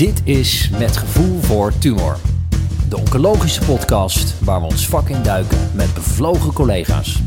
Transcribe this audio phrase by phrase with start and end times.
[0.00, 2.16] Dit is Met Gevoel voor Tumor.
[2.88, 7.22] De oncologische podcast waar we ons vak in duiken met bevlogen collega's.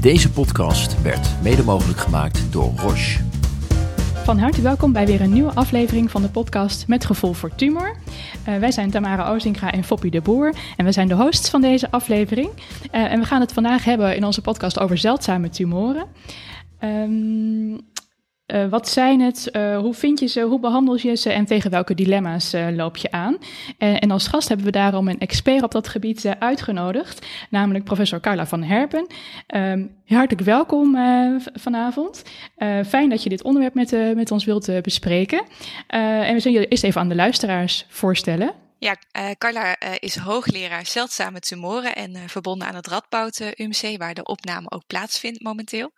[0.00, 3.20] Deze podcast werd mede mogelijk gemaakt door Roche.
[4.24, 7.96] Van harte welkom bij weer een nieuwe aflevering van de podcast Met Gevoel voor Tumor.
[8.48, 11.60] Uh, wij zijn Tamara Ozinga en Foppie de Boer en we zijn de hosts van
[11.60, 12.48] deze aflevering.
[12.48, 16.06] Uh, en we gaan het vandaag hebben in onze podcast over zeldzame tumoren.
[16.80, 17.92] Um,
[18.54, 19.48] uh, wat zijn het?
[19.52, 20.40] Uh, hoe vind je ze?
[20.40, 21.32] Hoe behandel je ze?
[21.32, 23.36] En tegen welke dilemma's uh, loop je aan?
[23.78, 28.20] En, en, als gast hebben we daarom een expert op dat gebied uitgenodigd, namelijk professor
[28.20, 29.06] Carla van Herpen.
[29.54, 30.96] Um, hartelijk welkom
[31.54, 32.22] vanavond.
[32.86, 35.42] fijn dat je dit onderwerp met, met ons wilt bespreken.
[35.86, 38.63] en we zullen je eerst even aan de luisteraars voorstellen.
[38.84, 43.98] Ja, uh, Carla uh, is hoogleraar zeldzame tumoren en uh, verbonden aan het Radboud UMC,
[43.98, 45.92] waar de opname ook plaatsvindt momenteel.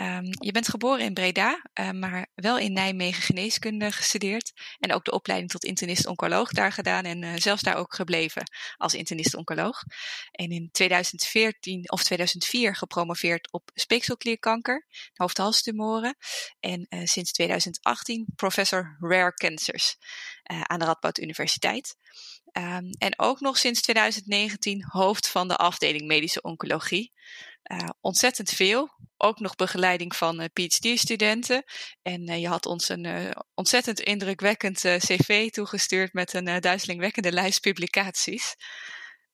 [0.00, 5.10] Um, je bent geboren in Breda, maar wel in Nijmegen geneeskunde gestudeerd en ook de
[5.10, 8.42] opleiding tot internist-oncoloog daar gedaan en zelfs daar ook gebleven
[8.76, 9.82] als internist-oncoloog.
[10.30, 16.16] En in 2014 of 2004 gepromoveerd op speekselklierkanker, hoofd-halstumoren
[16.60, 19.96] en sinds 2018 professor rare cancers
[20.44, 21.96] aan de Radboud Universiteit.
[22.52, 27.12] Um, en ook nog sinds 2019 hoofd van de afdeling medische oncologie.
[27.72, 28.88] Uh, ontzettend veel.
[29.16, 31.64] Ook nog begeleiding van uh, PhD-studenten.
[32.02, 38.54] En je had ons een ontzettend indrukwekkend cv toegestuurd met een duizelingwekkende lijst publicaties.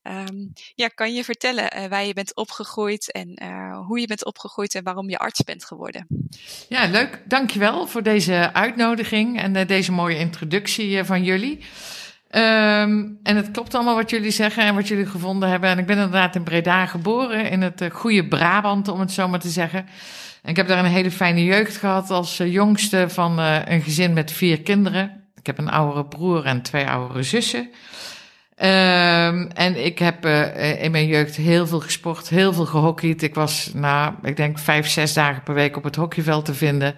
[0.02, 3.42] Um, ja, kan je vertellen waar je bent opgegroeid en
[3.86, 6.06] hoe je bent opgegroeid en waarom je arts bent geworden?
[6.68, 7.22] Ja, leuk.
[7.24, 11.58] Dankjewel voor deze uitnodiging en deze mooie introductie van jullie.
[12.32, 15.70] Um, en het klopt allemaal wat jullie zeggen en wat jullie gevonden hebben.
[15.70, 19.40] En ik ben inderdaad in Breda geboren, in het goede Brabant, om het zo maar
[19.40, 19.86] te zeggen.
[20.42, 24.32] En ik heb daar een hele fijne jeugd gehad als jongste van een gezin met
[24.32, 25.30] vier kinderen.
[25.34, 27.70] Ik heb een oudere broer en twee oudere zussen.
[28.62, 30.26] Um, en ik heb
[30.80, 33.22] in mijn jeugd heel veel gesport, heel veel gehockeyd.
[33.22, 36.94] Ik was, nou, ik denk vijf, zes dagen per week op het hockeyveld te vinden.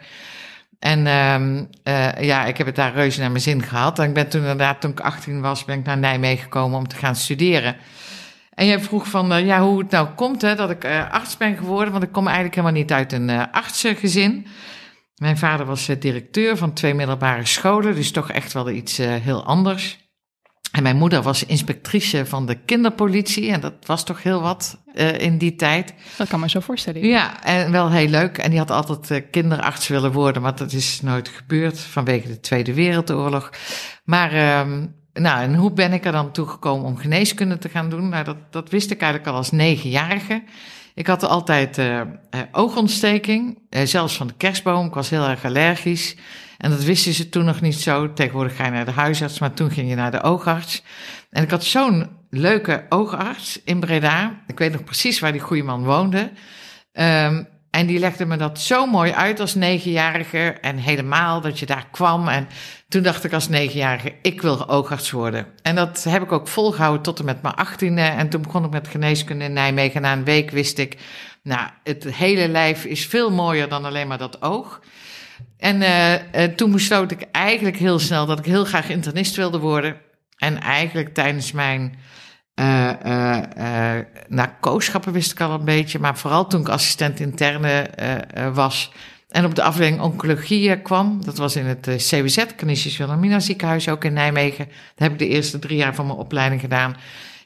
[0.82, 3.98] En um, uh, ja, ik heb het daar reuze naar mijn zin gehad.
[3.98, 6.88] En ik ben toen inderdaad, toen ik 18 was, ben ik naar Nijmegen gekomen om
[6.88, 7.76] te gaan studeren.
[8.54, 11.92] En jij vroeg van, uh, ja, hoe het nou komt dat ik arts ben geworden.
[11.92, 14.46] Want ik kom eigenlijk helemaal niet uit een artsengezin.
[15.16, 20.01] Mijn vader was directeur van twee middelbare scholen, dus toch echt wel iets heel anders.
[20.72, 23.50] En mijn moeder was inspectrice van de kinderpolitie.
[23.50, 25.94] En dat was toch heel wat uh, in die tijd.
[26.16, 27.06] Dat kan me zo voorstellen.
[27.06, 28.38] Ja, en wel heel leuk.
[28.38, 30.42] En die had altijd uh, kinderarts willen worden.
[30.42, 33.50] Maar dat is nooit gebeurd vanwege de Tweede Wereldoorlog.
[34.04, 34.76] Maar, uh,
[35.12, 38.08] nou, en hoe ben ik er dan toegekomen om geneeskunde te gaan doen?
[38.08, 40.42] Nou, dat, dat wist ik eigenlijk al als negenjarige.
[40.94, 42.00] Ik had altijd uh,
[42.52, 44.86] oogontsteking, zelfs van de kerstboom.
[44.86, 46.16] Ik was heel erg allergisch.
[46.58, 48.12] En dat wisten ze toen nog niet zo.
[48.12, 50.82] Tegenwoordig ga je naar de huisarts, maar toen ging je naar de oogarts.
[51.30, 54.42] En ik had zo'n leuke oogarts in Breda.
[54.46, 56.30] Ik weet nog precies waar die goede man woonde.
[56.92, 60.38] Um, en die legde me dat zo mooi uit als negenjarige.
[60.38, 62.28] En helemaal dat je daar kwam.
[62.28, 62.48] En
[62.88, 65.46] toen dacht ik als negenjarige, ik wil oogarts worden.
[65.62, 68.00] En dat heb ik ook volgehouden tot en met mijn achttiende.
[68.00, 70.02] En toen begon ik met geneeskunde in Nijmegen.
[70.02, 70.96] Na een week wist ik,
[71.42, 74.80] nou, het hele lijf is veel mooier dan alleen maar dat oog.
[75.58, 76.18] En uh, uh,
[76.56, 79.96] toen besloot ik eigenlijk heel snel dat ik heel graag internist wilde worden.
[80.36, 81.98] En eigenlijk tijdens mijn
[82.54, 82.92] uh,
[84.28, 87.90] nou, kooschappen wist ik al een beetje, maar vooral toen ik assistent interne
[88.54, 88.92] was
[89.28, 91.24] en op de afdeling oncologie kwam.
[91.24, 94.64] Dat was in het CWZ, Canisius Wilhelmina ziekenhuis, ook in Nijmegen.
[94.66, 96.96] Daar heb ik de eerste drie jaar van mijn opleiding gedaan.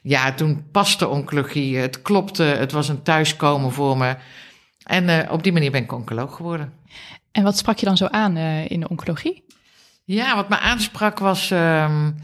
[0.01, 4.15] Ja, toen paste oncologie, het klopte, het was een thuiskomen voor me.
[4.83, 6.73] En op die manier ben ik oncoloog geworden.
[7.31, 9.43] En wat sprak je dan zo aan in de oncologie?
[10.03, 12.15] Ja, wat me aansprak was um,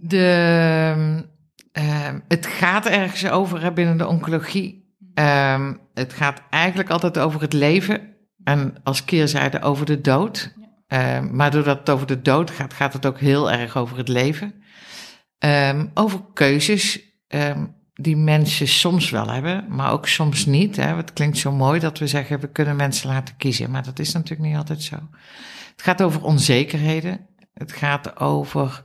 [0.00, 1.34] de.
[1.78, 4.94] Uh, het gaat ergens over binnen de oncologie.
[5.14, 8.14] Um, het gaat eigenlijk altijd over het leven.
[8.44, 10.54] En als keerzijde over de dood.
[10.88, 14.08] Uh, maar doordat het over de dood gaat, gaat het ook heel erg over het
[14.08, 14.54] leven.
[15.94, 17.00] Over keuzes
[17.92, 20.76] die mensen soms wel hebben, maar ook soms niet.
[20.76, 20.96] Hè.
[20.96, 24.12] Het klinkt zo mooi dat we zeggen we kunnen mensen laten kiezen, maar dat is
[24.12, 24.96] natuurlijk niet altijd zo.
[25.70, 27.26] Het gaat over onzekerheden.
[27.54, 28.82] Het gaat over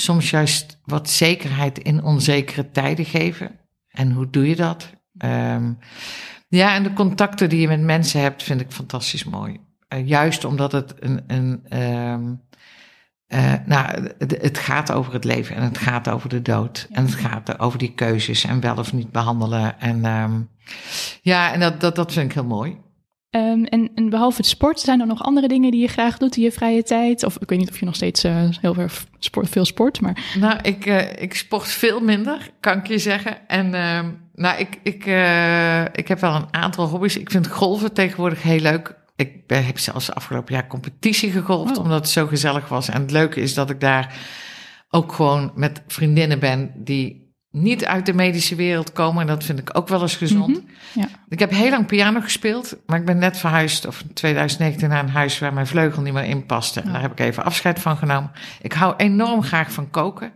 [0.00, 3.58] soms juist wat zekerheid in onzekere tijden geven.
[3.90, 4.90] En hoe doe je dat?
[5.24, 5.78] Um,
[6.48, 9.60] ja, en de contacten die je met mensen hebt, vind ik fantastisch mooi.
[9.94, 12.42] Uh, juist omdat het een, een um,
[13.28, 16.88] uh, nou, het gaat over het leven en het gaat over de dood.
[16.90, 19.80] En het gaat over die keuzes en wel of niet behandelen.
[19.80, 20.48] En um,
[21.22, 22.78] ja, en dat, dat, dat vind ik heel mooi.
[23.30, 26.36] Ehm, en, en behalve het sport, zijn er nog andere dingen die je graag doet
[26.36, 27.24] in je vrije tijd?
[27.24, 28.88] Of ik weet niet of je nog steeds eh, heel veel
[29.18, 30.34] sport, veel sport, maar...
[30.38, 33.48] Nou, ik, uh, ik sport veel minder, kan ik je zeggen.
[33.48, 37.16] En ehm, nou, ik, ik, uh, ik heb wel een aantal hobby's.
[37.16, 38.94] Ik vind golven tegenwoordig heel leuk.
[39.16, 41.84] Ik ben, heb zelfs afgelopen jaar competitie gegolfd, oh.
[41.84, 42.88] omdat het zo gezellig was.
[42.88, 44.14] En het leuke is dat ik daar
[44.90, 47.19] ook gewoon met vriendinnen ben die
[47.50, 49.20] niet uit de medische wereld komen.
[49.20, 50.48] En dat vind ik ook wel eens gezond.
[50.48, 51.02] Mm -hmm.
[51.02, 51.08] ja.
[51.28, 55.02] Ik heb heel lang piano gespeeld, maar ik ben net verhuisd, of in 2019, naar
[55.02, 56.80] een huis waar mijn vleugel niet meer in paste.
[56.80, 58.30] En daar heb ik even afscheid van genomen.
[58.62, 60.32] Ik hou enorm graag van koken.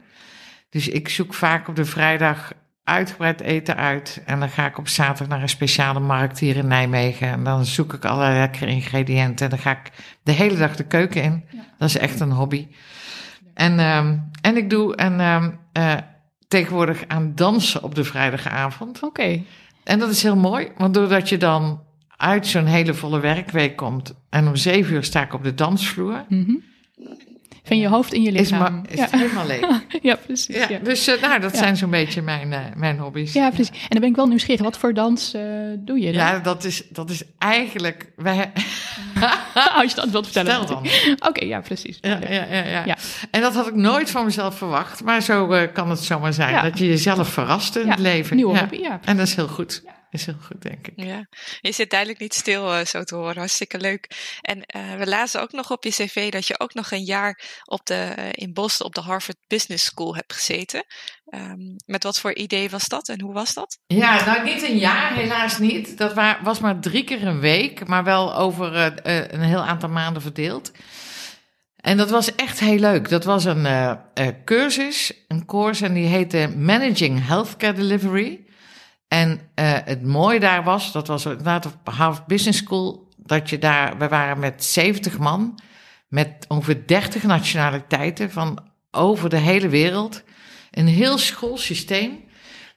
[0.70, 2.52] Dus ik zoek vaak op de vrijdag
[2.84, 4.22] uitgebreid eten uit.
[4.26, 7.28] En dan ga ik op zaterdag naar een speciale markt hier in Nijmegen.
[7.28, 9.44] En dan zoek ik allerlei lekkere ingrediënten.
[9.44, 9.90] En dan ga ik
[10.22, 11.44] de hele dag de keuken in.
[11.50, 11.60] Ja.
[11.78, 12.68] Dat is echt een hobby.
[13.54, 15.94] En, um, en ik doe een, um, uh,
[16.48, 18.96] tegenwoordig aan dansen op de vrijdagavond.
[18.96, 19.06] Oké.
[19.06, 19.44] Okay.
[19.84, 21.80] En dat is heel mooi, want doordat je dan
[22.16, 26.24] uit zo'n hele volle werkweek komt en om zeven uur sta ik op de dansvloer.
[26.28, 26.62] Mm -hmm.
[27.66, 28.82] Van je hoofd in je lichaam.
[28.88, 29.08] Is, ja.
[29.10, 29.66] helemaal leeg.
[30.02, 30.56] ja, precies.
[30.56, 30.78] Ja, ja.
[30.78, 33.32] Dus uh, nou, dat zijn zo'n beetje mijn, uh, mijn hobby's.
[33.32, 33.68] Ja, precies.
[33.68, 34.62] En dan ben ik wel nieuwsgierig.
[34.62, 35.42] Wat voor dans uh,
[35.78, 36.14] doe je dan?
[36.14, 38.12] Ja, dat is, dat is eigenlijk...
[38.16, 38.52] Wij...
[39.76, 40.52] Als je dat wilt vertellen.
[40.52, 40.86] Stel dan.
[41.12, 41.98] Oké, okay, ja, precies.
[42.00, 42.96] Ja, ja, ja, ja,
[43.30, 45.04] En dat had ik nooit van mezelf verwacht.
[45.04, 46.62] Maar zo kan het zomaar zijn.
[46.62, 48.36] Dat je jezelf verrast in het leven.
[48.36, 49.00] Nieuwe hobby, ja.
[49.04, 49.82] En dat is heel goed
[50.14, 50.92] is heel goed, denk ik.
[50.96, 51.26] Ja,
[51.60, 53.36] je zit duidelijk niet stil uh, zo te horen.
[53.36, 54.38] Hartstikke leuk.
[54.40, 57.60] En uh, we lazen ook nog op je cv dat je ook nog een jaar
[57.64, 60.84] op de, uh, in Boston op de Harvard Business School hebt gezeten.
[61.34, 63.78] Um, met wat voor idee was dat en hoe was dat?
[63.86, 65.98] Ja, nou niet een jaar, helaas niet.
[65.98, 68.92] Dat wa was maar drie keer een week, maar wel over
[69.32, 70.72] een heel aantal maanden verdeeld.
[71.76, 73.08] En dat was echt heel leuk.
[73.08, 73.96] Dat was een
[74.44, 78.43] cursus, een course en die heette Managing Healthcare Delivery.
[79.08, 83.58] En uh, het mooie daar was, dat was inderdaad op Harvard Business School, dat je
[83.58, 85.58] daar, we waren met 70 man,
[86.08, 88.58] met ongeveer 30 nationaliteiten van
[88.90, 90.22] over de hele wereld.
[90.70, 92.24] Een heel schoolsysteem.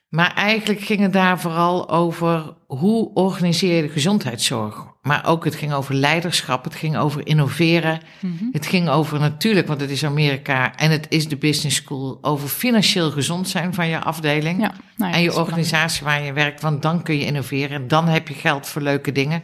[0.08, 4.86] Maar eigenlijk ging het daar vooral over hoe organiseer je de gezondheidszorg.
[5.02, 8.00] Maar ook het ging over leiderschap, het ging over innoveren.
[8.20, 8.48] Mm -hmm.
[8.52, 12.48] Het ging over natuurlijk, want het is Amerika en het is de business school, over
[12.48, 14.60] financieel gezond zijn van je afdeling.
[14.60, 17.70] Ja, nou ja, en je organisatie waar je werkt, want dan kun je innoveren.
[17.70, 19.42] En dan heb je geld voor leuke dingen.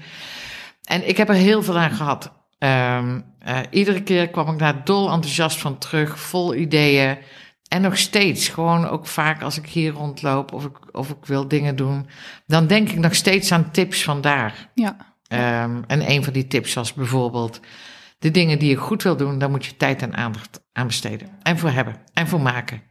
[0.85, 2.33] En ik heb er heel veel aan gehad.
[2.59, 7.19] Um, uh, iedere keer kwam ik daar dol enthousiast van terug, vol ideeën.
[7.75, 11.49] En nog steeds, gewoon ook vaak als ik hier rondloop of ik, of ik wil
[11.49, 12.09] dingen doen,
[12.47, 14.71] dan denk ik nog steeds aan tips vandaar.
[14.75, 14.97] Ja.
[15.65, 17.61] Um, en een van die tips was bijvoorbeeld
[18.19, 21.29] de dingen die je goed wil doen, daar moet je tijd en aandacht aan besteden.
[21.43, 22.83] En voor hebben en voor maken.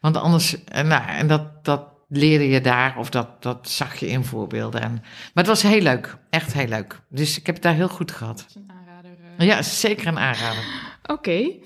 [0.00, 4.08] Want anders, en, nou, en dat, dat leerde je daar of dat, dat zag je
[4.08, 4.80] in voorbeelden.
[4.80, 7.00] En, maar het was heel leuk, echt heel leuk.
[7.08, 8.38] Dus ik heb het daar heel goed gehad.
[8.38, 9.10] Dat is een aanrader.
[9.38, 9.46] Uh...
[9.46, 10.64] Ja, zeker een aanrader.
[11.02, 11.12] Oké.
[11.12, 11.62] Okay.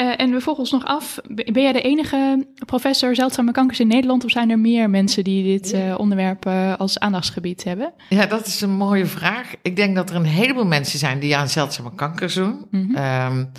[0.00, 1.18] Uh, en we volgen ons nog af.
[1.28, 5.58] Ben jij de enige professor zeldzame kankers in Nederland of zijn er meer mensen die
[5.58, 7.92] dit uh, onderwerp uh, als aandachtsgebied hebben?
[8.08, 9.54] Ja, dat is een mooie vraag.
[9.62, 12.66] Ik denk dat er een heleboel mensen zijn die aan zeldzame kankers doen.
[12.70, 12.96] Mm -hmm.
[13.30, 13.52] um,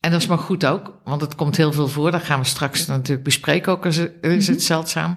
[0.00, 2.10] en dat is maar goed ook, want het komt heel veel voor.
[2.10, 4.58] Dat gaan we straks natuurlijk bespreken ook, is, is het -hmm.
[4.58, 5.16] zeldzaam.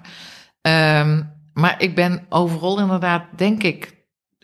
[0.62, 3.99] Um, maar ik ben overal inderdaad, denk ik,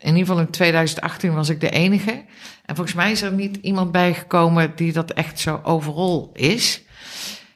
[0.07, 2.25] in ieder geval in 2018 was ik de enige.
[2.65, 6.83] En volgens mij is er niet iemand bijgekomen die dat echt zo overal is.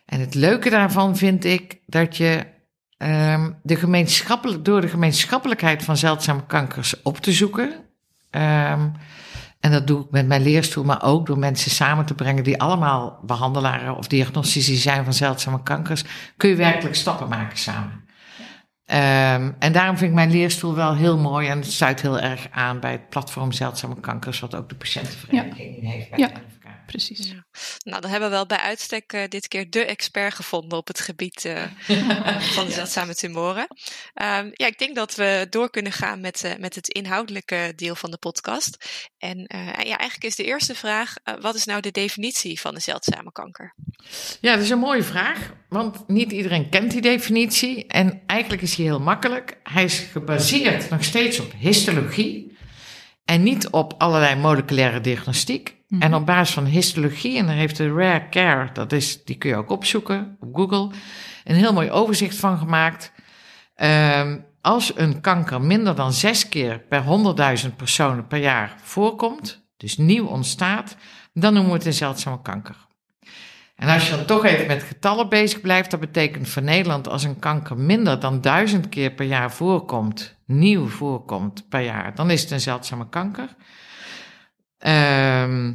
[0.07, 2.47] En het leuke daarvan vind ik dat je
[2.99, 7.73] um, de gemeenschappelijk, door de gemeenschappelijkheid van zeldzame kankers op te zoeken.
[8.31, 8.93] Um,
[9.61, 12.61] en dat doe ik met mijn leerstoel, maar ook door mensen samen te brengen die
[12.61, 16.05] allemaal behandelaren of diagnostici zijn van zeldzame kankers,
[16.37, 18.05] kun je werkelijk stappen maken samen.
[18.93, 22.49] Um, en daarom vind ik mijn leerstoel wel heel mooi en het sluit heel erg
[22.51, 25.89] aan bij het platform Zeldzame Kankers, wat ook de patiëntenvereniging ja.
[25.89, 26.31] heeft bij ja.
[26.91, 27.29] Precies.
[27.29, 27.45] Ja.
[27.85, 31.01] Nou, dan hebben we wel bij uitstek uh, dit keer de expert gevonden op het
[31.01, 31.65] gebied uh,
[32.57, 33.67] van de zeldzame tumoren.
[34.15, 37.95] Um, ja, ik denk dat we door kunnen gaan met, uh, met het inhoudelijke deel
[37.95, 38.77] van de podcast.
[39.19, 43.33] En ja, eigenlijk is de eerste vraag: wat is nou de definitie van de zeldzame
[43.33, 43.75] kanker?
[44.41, 47.87] Ja, dat is een mooie vraag, want niet iedereen kent die definitie.
[47.87, 49.59] En eigenlijk is hij heel makkelijk.
[49.63, 52.50] Hij is gebaseerd nog steeds op histologie
[53.31, 55.79] en niet op allerlei moleculaire diagnostiek.
[55.99, 59.51] En op basis van histologie, en daar heeft de Rare Care, dat is, die kun
[59.51, 60.91] je ook opzoeken op Google,
[61.45, 63.13] een heel mooi overzicht van gemaakt.
[63.77, 67.05] Um, als een kanker minder dan zes keer per
[67.65, 70.97] 100.000 personen per jaar voorkomt, dus nieuw ontstaat,
[71.33, 72.77] dan noemen we het een zeldzame kanker.
[73.77, 77.25] En als je dan toch even met getallen bezig blijft, dat betekent voor Nederland als
[77.25, 82.42] een kanker minder dan duizend keer per jaar voorkomt, nieuw voorkomt per jaar, dan is
[82.42, 83.49] het een zeldzame kanker.
[84.78, 85.73] Ehm,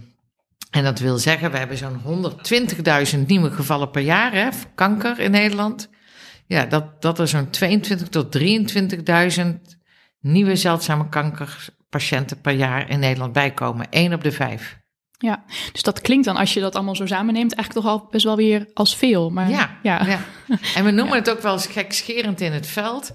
[0.71, 2.01] en dat wil zeggen, we hebben zo'n
[3.15, 5.89] 120.000 nieuwe gevallen per jaar hè, kanker in Nederland.
[6.45, 9.45] Ja, dat, dat er zo'n 22 tot 23.000
[10.19, 13.89] nieuwe zeldzame kankerpatiënten per jaar in Nederland bijkomen.
[13.89, 14.77] 1 op de 5.
[15.17, 18.25] Ja, dus dat klinkt dan, als je dat allemaal zo samenneemt, eigenlijk toch al best
[18.25, 19.29] wel weer als veel.
[19.29, 20.05] Maar, ja, ja.
[20.05, 20.19] ja.
[20.75, 23.11] En we noemen het ook wel eens gekscherend in het veld.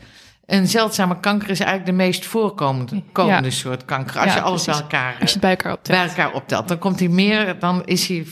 [0.50, 3.54] Een zeldzame kanker is eigenlijk de meest voorkomende komende Ja.
[3.54, 4.16] soort kanker.
[4.20, 5.98] Als Ja, je alles bij elkaar, Als je het bij elkaar optelt.
[5.98, 8.26] bij elkaar optelt, dan komt hij meer, dan is hij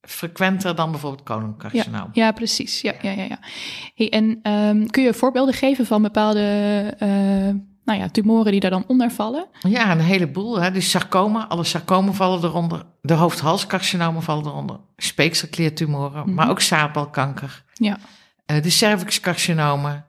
[0.00, 2.08] frequenter dan bijvoorbeeld coloncarcinoom.
[2.12, 2.80] Ja, precies.
[2.80, 3.38] Ja, ja, ja, ja.
[3.94, 6.40] Hey, en ehm, kun je voorbeelden geven van bepaalde
[6.98, 7.08] eh,
[7.84, 9.46] nou ja, tumoren die daar dan onder vallen?
[9.68, 10.60] Ja, een heleboel.
[10.60, 10.70] Hè.
[10.70, 12.82] Dus sarcoma, alle sarcomen vallen eronder.
[13.02, 14.76] De hoofd-halscarcinomen vallen eronder.
[14.96, 16.34] Speekselkliertumoren, Mhm.
[16.34, 17.64] maar ook zaadbalkanker.
[17.74, 17.98] Ja.
[18.46, 20.04] Eh, de cervixcarcinomen.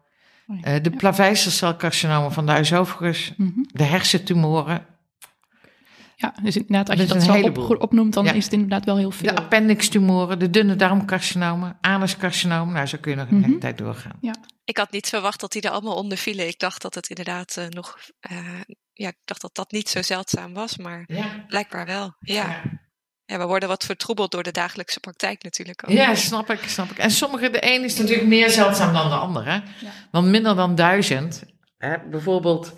[0.52, 0.64] Oh ja.
[0.64, 3.34] eh, de plaveisselcelcarcinomen van de huishoofdrug.
[3.38, 3.50] Mhm.
[3.68, 4.86] De hersentumoren.
[6.16, 8.32] Ja, dus inderdaad, als Dat je dat zo op, opnoemt, dan Ja.
[8.32, 9.36] is het inderdaad wel heel veel.
[9.36, 10.40] De appendixtumoren.
[10.40, 11.78] De dunne darmcarcinomen.
[11.82, 12.74] Anuscarcinomen.
[12.74, 13.46] Nou, zo kun je nog een Mhm.
[13.46, 14.20] hele tijd doorgaan.
[14.66, 16.48] Ik had niet verwacht dat die er allemaal onder vielen.
[16.48, 17.98] Ik dacht dat het inderdaad eh, nog.
[18.20, 18.38] eh,
[18.94, 21.26] ja, ik dacht dat dat niet zo zeldzaam was, maar Ja.
[21.48, 22.16] blijkbaar wel.
[22.20, 22.34] Ja.
[22.34, 22.62] ja,
[23.40, 25.96] we worden wat vertroebeld door de dagelijkse praktijk natuurlijk ook.
[25.96, 26.98] Ja, snap ik, snap ik.
[26.98, 29.46] En sommige, de een is natuurlijk meer zeldzaam dan de ander.
[29.46, 29.60] Hè?
[30.12, 31.44] Want minder dan duizend,
[31.78, 32.74] hè, bijvoorbeeld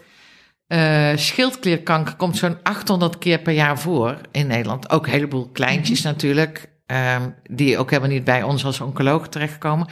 [0.68, 4.90] eh, schildklierkanker komt zo'n 800 keer per jaar voor in Nederland.
[4.90, 9.88] Ook een heleboel kleintjes natuurlijk, ehm, die ook helemaal niet bij ons als oncoloog terechtkomen.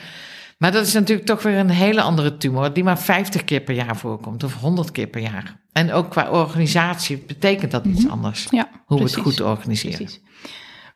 [0.61, 3.75] Maar dat is natuurlijk toch weer een hele andere tumor, die maar 50 keer per
[3.75, 5.59] jaar voorkomt, of 100 keer per jaar.
[5.71, 8.11] En ook qua organisatie betekent dat iets Mhm.
[8.11, 9.97] anders, Ja, hoe we het goed organiseren.
[9.97, 10.21] Precies.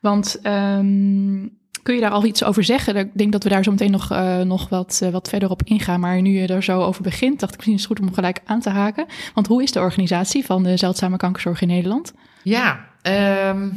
[0.00, 1.46] Want ehm,
[1.82, 2.96] kun je daar al iets over zeggen?
[2.96, 5.62] Ik denk dat we daar zo meteen nog, eh, nog wat, eh, wat verder op
[5.64, 6.00] ingaan.
[6.00, 8.40] Maar nu je er zo over begint, dacht ik misschien is het goed om gelijk
[8.44, 9.06] aan te haken.
[9.34, 12.12] Want hoe is de organisatie van de zeldzame kankerzorg in Nederland?
[12.42, 13.68] Ja, ehm,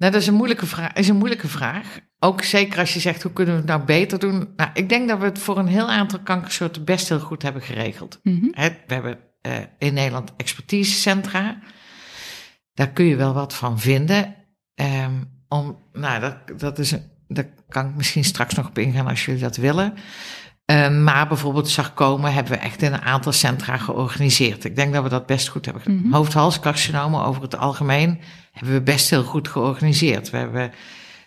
[0.00, 1.98] nou, dat is een, moeilijke vraag, is een moeilijke vraag.
[2.18, 4.52] Ook zeker als je zegt, hoe kunnen we het nou beter doen?
[4.56, 7.62] Nou, ik denk dat we het voor een heel aantal kankersoorten best heel goed hebben
[7.62, 8.20] geregeld.
[8.22, 8.50] Mhm.
[8.86, 11.58] We hebben eh, in Nederland expertisecentra.
[12.74, 14.34] Daar kun je wel wat van vinden.
[14.74, 19.06] Ehm, om, nou, dat, dat is een, daar kan ik misschien straks nog op ingaan
[19.06, 19.94] als jullie dat willen.
[20.70, 24.64] Ehm, maar bijvoorbeeld sarcomen hebben we echt in een aantal centra georganiseerd.
[24.64, 26.00] Ik denk dat we dat best goed hebben gedaan.
[26.00, 26.12] Mhm.
[26.12, 28.20] Hoofdhalscarcinomen over het algemeen
[28.52, 30.30] hebben we best heel goed georganiseerd.
[30.30, 30.72] We hebben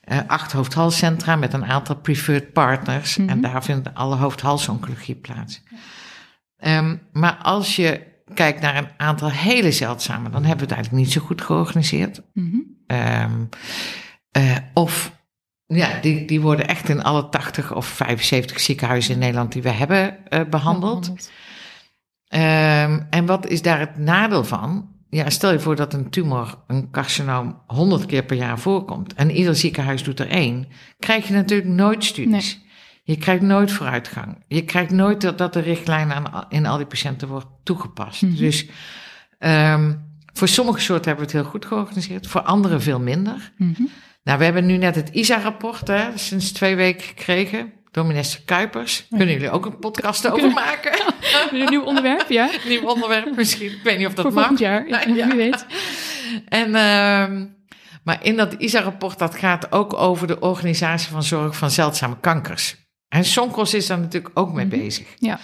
[0.02, 3.18] eh, acht hoofdhalscentra met een aantal preferred partners.
[3.18, 3.30] Mhm.
[3.30, 5.62] En daar vindt alle hoofdhalsoncologie plaats.
[6.58, 8.02] Ehm, maar als je
[8.34, 12.22] kijkt naar een aantal hele zeldzame, dan hebben we het eigenlijk niet zo goed georganiseerd.
[12.34, 12.58] Mhm.
[12.88, 13.44] Ehm,
[14.32, 15.12] eh, of
[15.76, 19.70] ja, die, die worden echt in alle 80 of 75 ziekenhuizen in Nederland die we
[19.70, 21.30] hebben eh, behandeld.
[22.28, 24.92] Ehm, en wat is daar het nadeel van?
[25.10, 29.32] Ja, stel je voor dat een tumor, een carcinoom, 100 keer per jaar voorkomt en
[29.32, 30.68] ieder ziekenhuis doet er één,
[31.00, 32.62] krijg je natuurlijk nooit studies.
[33.04, 34.44] Je krijgt nooit vooruitgang.
[34.48, 38.22] Je krijgt nooit dat, dat de richtlijn aan, in al die patiënten wordt toegepast.
[38.22, 38.36] Mhm.
[38.36, 38.66] Dus
[39.40, 39.94] ehm,
[40.34, 43.52] voor sommige soorten hebben we het heel goed georganiseerd, voor andere veel minder.
[43.58, 43.82] Mhm.
[44.24, 49.06] Nou, we hebben nu net het ISA-rapport hè, sinds twee weken gekregen door minister Kuipers.
[49.10, 50.92] Kunnen jullie ook een podcast over maken?
[51.52, 52.50] Een nieuw onderwerp, ja?
[52.68, 53.72] Nieuw onderwerp misschien.
[53.72, 54.42] Ik weet niet of dat Voor mag.
[54.48, 55.28] volgend jaar, ja, Nou, ja.
[55.28, 55.66] wie weet.
[56.50, 57.46] En, ehm,
[58.04, 62.76] maar in dat ISA-rapport, dat gaat ook over de organisatie van zorg van zeldzame kankers.
[63.10, 64.78] En Sonkos is daar natuurlijk ook mee Mhm.
[64.80, 65.08] bezig.
[65.18, 65.40] Ja.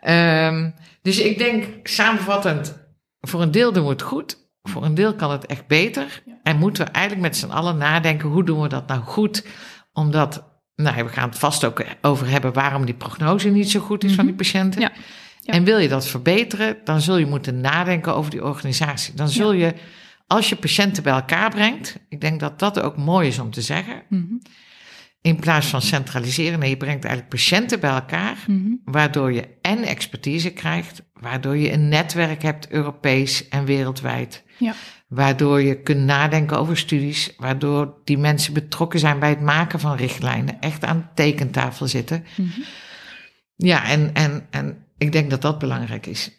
[0.00, 0.70] Ehm,
[1.02, 2.83] dus ik denk samenvattend,
[3.28, 4.42] voor een deel doen we het goed.
[4.62, 6.22] Voor een deel kan het echt beter.
[6.42, 9.46] En moeten we eigenlijk met z'n allen nadenken, hoe doen we dat nou goed?
[9.92, 10.44] Omdat,
[10.76, 14.14] nou, we gaan het vast ook over hebben waarom die prognose niet zo goed is
[14.14, 14.80] van die patiënten.
[14.80, 14.92] Ja.
[15.40, 15.52] Ja.
[15.52, 19.14] En wil je dat verbeteren, dan zul je moeten nadenken over die organisatie.
[19.14, 19.74] Dan zul je,
[20.26, 23.60] als je patiënten bij elkaar brengt, ik denk dat dat ook mooi is om te
[23.62, 24.34] zeggen, Mhm.
[25.24, 28.70] In plaats van centraliseren, nee, je brengt eigenlijk patiënten bij elkaar, Mhm.
[28.84, 34.44] waardoor je en expertise krijgt, waardoor je een netwerk hebt, Europees en wereldwijd.
[34.58, 34.74] Ja.
[35.08, 39.96] Waardoor je kunt nadenken over studies, waardoor die mensen betrokken zijn bij het maken van
[39.96, 42.24] richtlijnen, echt aan de tekentafel zitten.
[42.36, 42.48] Mhm.
[43.56, 46.30] Ja, en, en, en ik denk dat dat belangrijk is.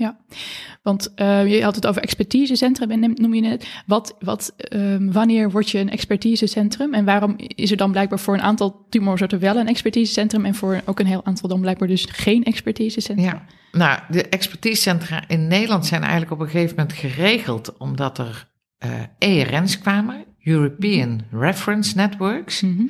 [0.83, 3.67] Want eh, je had het over expertisecentrum, en noem je net.
[3.85, 6.93] Wat, wat, ehm, wanneer word je een expertisecentrum?
[6.93, 10.81] En waarom is er dan blijkbaar voor een aantal tumorsoorten wel een expertisecentrum en voor
[10.85, 13.27] ook een heel aantal dan blijkbaar dus geen expertisecentrum?
[13.27, 18.47] Ja, nou, de expertisecentra in Nederland zijn eigenlijk op een gegeven moment geregeld omdat er
[18.77, 22.61] eh ERN's kwamen, European Reference Networks.
[22.61, 22.83] Mhm.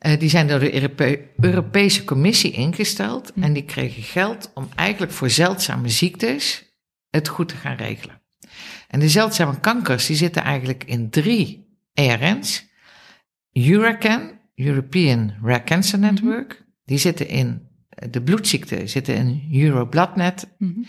[0.00, 3.44] Eh, die zijn door de Europe- Europese Commissie ingesteld Mhm.
[3.44, 6.64] en die kregen geld om eigenlijk voor zeldzame ziektes
[7.10, 8.22] het goed te gaan regelen.
[8.88, 12.68] En de zeldzame kankers die zitten eigenlijk in drie ERN's.
[13.52, 16.64] Eurocan, European Rare Cancer Network.
[16.84, 17.68] Die zitten in
[18.10, 20.48] de bloedziekten, zitten in Eurobloodnet.
[20.58, 20.80] Mhm.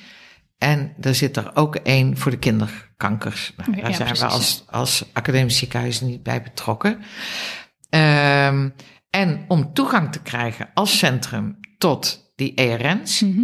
[0.58, 3.54] En er zit er ook één voor de kinderkankers.
[3.58, 7.00] Nou, Oké, daar ja, zijn we als, als academisch ziekenhuis niet bij betrokken.
[7.90, 8.70] Ehm,
[9.12, 13.42] en om toegang te krijgen als centrum tot die ERN's, Mhm.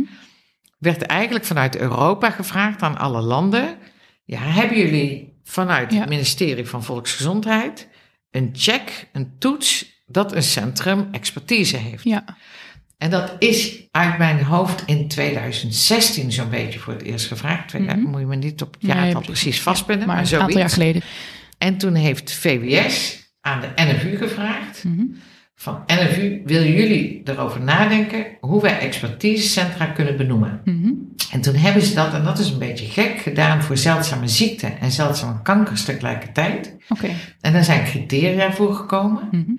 [0.79, 3.77] werd eigenlijk vanuit Europa gevraagd aan alle landen:
[4.25, 5.99] ja, hebben jullie vanuit Ja.
[5.99, 7.87] het ministerie van Volksgezondheid
[8.31, 12.03] een check, een toets dat een centrum expertise heeft?
[12.03, 12.23] Ja,
[12.97, 17.73] En dat is uit mijn hoofd in 2016 zo'n beetje voor het eerst gevraagd.
[17.73, 17.99] Mhm.
[17.99, 19.41] Moet je me niet op het Nee, jaartal precies.
[19.43, 21.01] precies vastpinnen, maar maar, een aantal jaar geleden.
[21.57, 25.03] En toen heeft VWS aan de NFU gevraagd: Mhm.
[25.59, 30.61] Van NFU, willen jullie erover nadenken hoe wij expertisecentra kunnen benoemen?
[30.63, 30.91] Mhm.
[31.31, 34.79] En toen hebben ze dat, en dat is een beetje gek, gedaan voor zeldzame ziekten
[34.79, 36.75] en zeldzame kankers tegelijkertijd.
[36.89, 37.09] Oké.
[37.41, 39.27] En daar zijn criteria voor gekomen.
[39.31, 39.51] Mhm.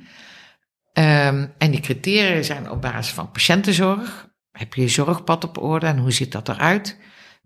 [0.92, 4.28] Ehm, en die criteria zijn op basis van patiëntenzorg.
[4.52, 6.98] Heb je je zorgpad op orde en hoe ziet dat eruit?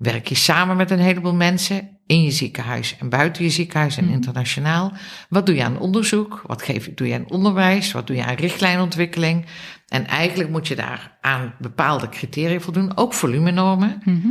[0.02, 4.04] Werk je samen met een heleboel mensen in je ziekenhuis en buiten je ziekenhuis en
[4.04, 4.12] Mhm.
[4.12, 4.92] internationaal?
[5.28, 6.42] Wat doe je aan onderzoek?
[6.46, 7.92] Wat geef, doe je aan onderwijs?
[7.92, 9.46] Wat doe je aan richtlijnontwikkeling?
[9.88, 14.28] En eigenlijk moet je daar aan bepaalde criteria voldoen, ook volumenormen, Mhm.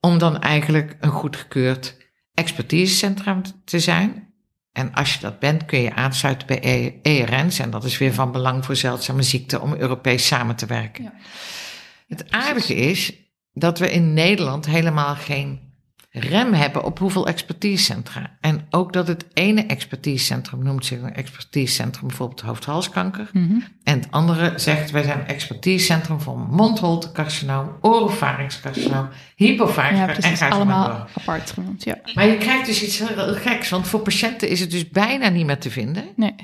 [0.00, 1.96] om dan eigenlijk een goedgekeurd
[2.34, 4.24] expertisecentrum te zijn.
[4.72, 7.58] En als je dat bent, kun je aansluiten bij E- ERN's.
[7.58, 11.04] En dat is weer van belang voor zeldzame ziekten om Europees samen te werken.
[11.04, 11.12] Ja.
[12.08, 13.12] Het aardige is
[13.58, 15.60] dat we in Nederland helemaal geen
[16.10, 18.36] rem hebben op hoeveel expertisecentra.
[18.40, 23.28] En ook dat het ene expertisecentrum noemt zich een expertisecentrum bijvoorbeeld hoofd-halskanker.
[23.32, 23.52] Mhm.
[23.82, 30.40] En het andere zegt, wij zijn een expertisecentrum voor mondholtecarcinoom, oropharynxcarcinoom, hypopharynx Ja, en precies.
[30.40, 31.08] maar Allemaal door.
[31.18, 31.84] apart genoemd.
[31.84, 31.98] Ja.
[32.14, 35.46] Maar je krijgt dus iets heel geks, want voor patiënten is het dus bijna niet
[35.46, 36.04] meer te vinden.
[36.16, 36.34] Nee.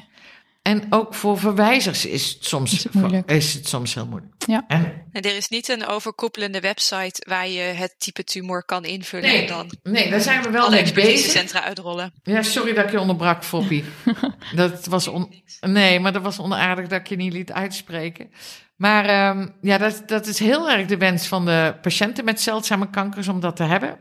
[0.62, 3.30] En ook voor verwijzers is het soms, Is het moeilijk.
[3.30, 4.32] is het soms heel moeilijk.
[4.46, 4.64] Ja.
[4.68, 9.28] En, En er is niet een overkoepelende website waar je het type tumor kan invullen
[9.28, 10.96] Nee, en dan nee, daar zijn we wel alle mee bezig.
[10.96, 12.12] expertisecentra uitrollen.
[12.22, 13.84] Ja, sorry dat ik je onderbrak, Foppie.
[14.54, 18.30] dat was on, nee, maar dat was onaardig dat ik je niet liet uitspreken.
[18.76, 22.90] Maar ehm, ja, dat, dat is heel erg de wens van de patiënten met zeldzame
[22.90, 23.96] kankers om dat te hebben.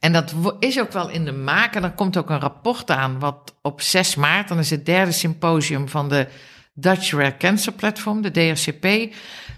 [0.00, 1.74] En dat is ook wel in de maak.
[1.74, 5.12] En er komt ook een rapport aan, wat op 6 maart, dan is het derde
[5.12, 6.26] symposium van de
[6.74, 9.14] Dutch Rare Cancer Platform, de DRCP,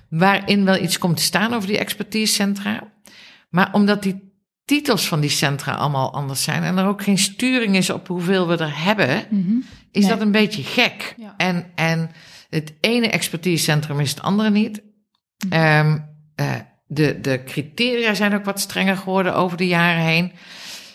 [0.08, 2.92] waarin wel iets komt te staan over die expertisecentra.
[3.50, 4.30] Maar omdat die
[4.64, 8.48] titels van die centra allemaal anders zijn en er ook geen sturing is op hoeveel
[8.48, 9.56] we er hebben, Mhm.
[9.90, 10.08] is Nee.
[10.08, 11.14] dat een beetje gek.
[11.16, 11.34] Ja.
[11.36, 12.10] En, en
[12.50, 14.82] het ene expertisecentrum is het andere niet.
[15.50, 15.98] Ehm,
[16.34, 16.50] eh,
[16.92, 20.32] de, de criteria zijn ook wat strenger geworden over de jaren heen.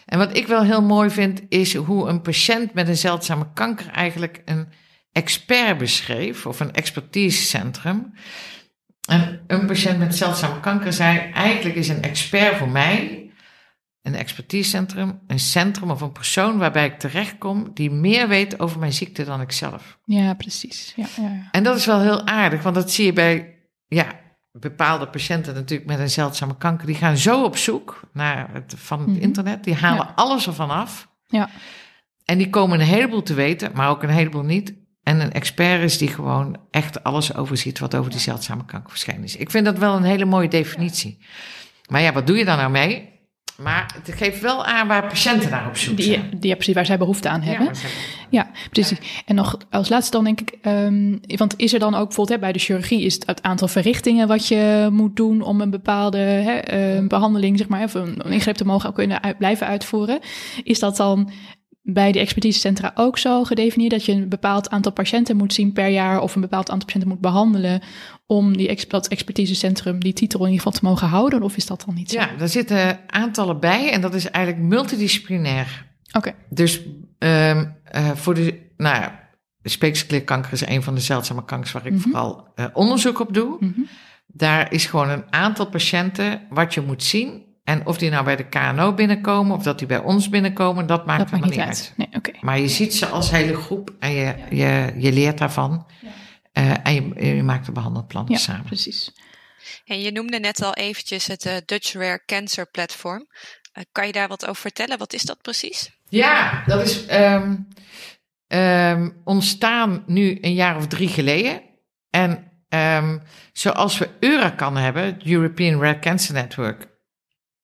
[0.06, 3.92] En wat ik wel heel mooi vind, is hoe een patiënt met een zeldzame kanker
[3.92, 4.68] eigenlijk een
[5.12, 8.14] expert beschreef, of een expertisecentrum.
[9.10, 13.28] En een patiënt met zeldzame kanker zei: eigenlijk is een expert voor mij
[14.08, 18.94] een expertisecentrum, een centrum of een persoon waarbij ik terechtkom die meer weet over mijn
[18.94, 20.00] ziekte dan ik zelf.
[20.06, 20.94] Ja, precies.
[20.96, 21.48] Ja, ja, ja.
[21.52, 23.56] En dat is wel heel aardig, want dat zie je bij
[23.88, 24.20] ja,
[24.60, 26.86] bepaalde patiënten natuurlijk met een zeldzame kanker.
[26.88, 29.18] Die gaan zo op zoek naar het, van het Mhm.
[29.22, 30.12] internet, die halen Ja.
[30.16, 31.08] alles ervan af.
[31.28, 31.50] Ja.
[32.26, 34.74] En die komen een heleboel te weten, maar ook een heleboel niet.
[35.04, 39.24] En een expert is die gewoon echt alles overziet wat over die zeldzame kanker verschijnen
[39.24, 39.36] is.
[39.36, 41.26] Ik vind dat wel een hele mooie definitie.
[41.90, 43.10] Maar ja, wat doe je daar nou mee?
[43.58, 46.30] Maar het geeft wel aan waar patiënten naar op zoek zijn.
[46.30, 47.72] Die, die, ja, precies, waar zij behoefte aan hebben.
[48.30, 49.24] Ja, precies.
[49.26, 52.40] En nog als laatste dan denk ik, ehm, want is er dan ook bijvoorbeeld hè,
[52.40, 56.18] bij de chirurgie is het het aantal verrichtingen wat je moet doen om een bepaalde
[56.18, 60.20] hè, eh, behandeling, zeg maar, of een, een ingreep te mogen kunnen uit, blijven uitvoeren.
[60.64, 61.30] Is dat dan
[61.90, 65.88] bij de expertisecentra ook zo gedefinieerd dat je een bepaald aantal patiënten moet zien per
[65.88, 67.82] jaar of een bepaald aantal patiënten moet behandelen
[68.26, 71.42] om die dat expertisecentrum die titel in ieder geval te mogen houden?
[71.44, 72.20] Of is dat dan niet zo?
[72.20, 75.86] Ja, daar zitten aantallen bij en dat is eigenlijk multidisciplinair.
[76.12, 76.34] Oké.
[76.50, 76.82] Dus
[77.18, 79.20] ehm, eh, voor de, nou ja,
[79.64, 82.02] speekselklierkanker is een van de zeldzame kankers waar ik Mhm.
[82.02, 83.58] vooral eh, onderzoek op doe.
[83.60, 83.82] Mhm.
[84.28, 87.46] Daar is gewoon een aantal patiënten wat je moet zien.
[87.68, 91.06] En of die nou bij de KNO binnenkomen of dat die bij ons binnenkomen, dat
[91.06, 91.68] maakt Dat maakt niet uit.
[91.68, 91.94] uit.
[91.98, 92.32] Nee, oké.
[92.42, 95.88] Maar je ziet ze als hele groep en je, je, je leert daarvan.
[96.52, 98.66] Eh, en je, je maakt de behandelplannen Ja, samen.
[98.66, 99.14] precies.
[99.86, 103.28] En je noemde net al eventjes het eh, Dutch Rare Cancer Platform.
[103.72, 104.98] Eh, kan je daar wat over vertellen?
[104.98, 105.92] Wat is dat precies?
[106.10, 107.56] Ja, dat is ehm,
[108.48, 111.62] ehm, ontstaan nu een jaar of drie geleden.
[112.10, 113.18] En ehm,
[113.54, 116.96] zoals we Euracan hebben, het European Rare Cancer Network,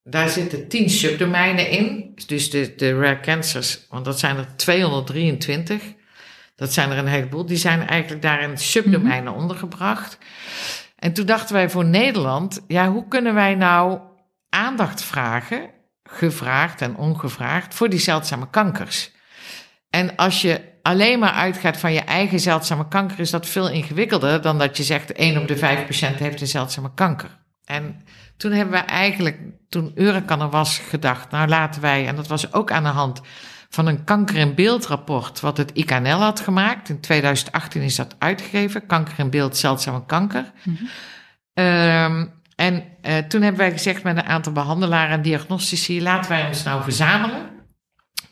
[0.04, 2.12] daar zitten tien subdomeinen in.
[2.26, 5.82] Dus de, de rare cancers, want dat zijn er 223.
[6.56, 7.46] Dat zijn er een heleboel.
[7.46, 10.18] Die zijn eigenlijk daar in subdomeinen ondergebracht.
[10.98, 13.98] En toen dachten wij voor Nederland, ja, hoe kunnen wij nou
[14.48, 15.70] aandacht vragen,
[16.02, 19.12] gevraagd en ongevraagd, voor die zeldzame kankers?
[19.90, 24.40] En als je alleen maar uitgaat van je eigen zeldzame kanker, is dat veel ingewikkelder
[24.40, 27.38] dan dat je zegt 1 op de 5 patiënten heeft een zeldzame kanker.
[27.64, 28.04] En
[28.36, 29.38] toen hebben we eigenlijk,
[29.74, 33.20] toen Eurocan er was, gedacht, nou laten wij, en dat was ook aan de hand
[33.68, 36.88] van een kanker in beeldrapport wat het IKNL had gemaakt.
[36.88, 40.52] In 2018 is dat uitgegeven, kanker in beeld, zeldzame kanker.
[41.54, 46.46] Ehm, en eh, toen hebben wij gezegd met een aantal behandelaren en diagnostici, laten wij
[46.46, 47.50] ons nou verzamelen.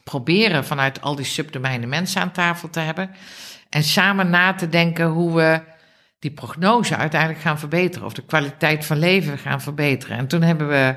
[0.05, 3.11] Proberen vanuit al die subdomeinen mensen aan tafel te hebben.
[3.69, 5.61] En samen na te denken hoe we
[6.19, 8.07] die prognose uiteindelijk gaan verbeteren.
[8.07, 10.17] Of de kwaliteit van leven gaan verbeteren.
[10.17, 10.95] En toen hebben we,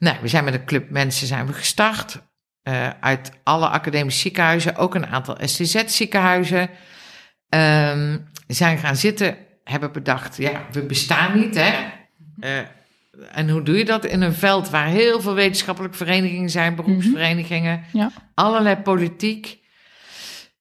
[0.00, 2.28] nou, we zijn met een club mensen zijn we gestart.
[2.62, 6.70] eh, uit alle academische ziekenhuizen, ook een aantal STZ-ziekenhuizen.
[7.48, 11.72] ehm, zijn gaan zitten, hebben bedacht, ja, we bestaan niet, hè.
[12.40, 12.58] Eh,
[13.32, 17.84] en hoe doe je dat in een veld waar heel veel wetenschappelijke verenigingen zijn, beroepsverenigingen,
[17.92, 18.10] Ja.
[18.34, 19.58] allerlei politiek.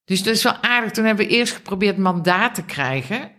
[0.06, 0.92] Dus dat is wel aardig.
[0.92, 3.32] Toen hebben we eerst geprobeerd mandaat te krijgen.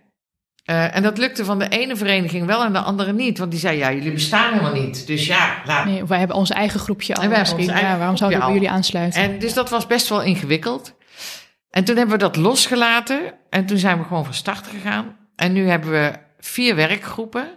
[0.70, 3.38] Eh, en dat lukte van de ene vereniging wel en de andere niet.
[3.38, 5.06] Want die zei, ja, jullie bestaan helemaal niet.
[5.06, 5.84] Dus ja, laat.
[5.84, 7.22] Nee, wij hebben ons eigen groepje al.
[7.22, 9.22] En wij hebben ons eigen ja, waarom zouden we jullie aansluiten?
[9.22, 10.94] En dus dat was best wel ingewikkeld.
[11.70, 13.34] En toen hebben we dat losgelaten.
[13.48, 15.16] En toen zijn we gewoon van start gegaan.
[15.36, 17.48] En nu hebben we vier werkgroepen.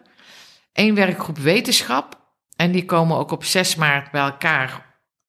[0.73, 2.19] Eén werkgroep wetenschap.
[2.55, 4.85] En die komen ook op 6 maart bij elkaar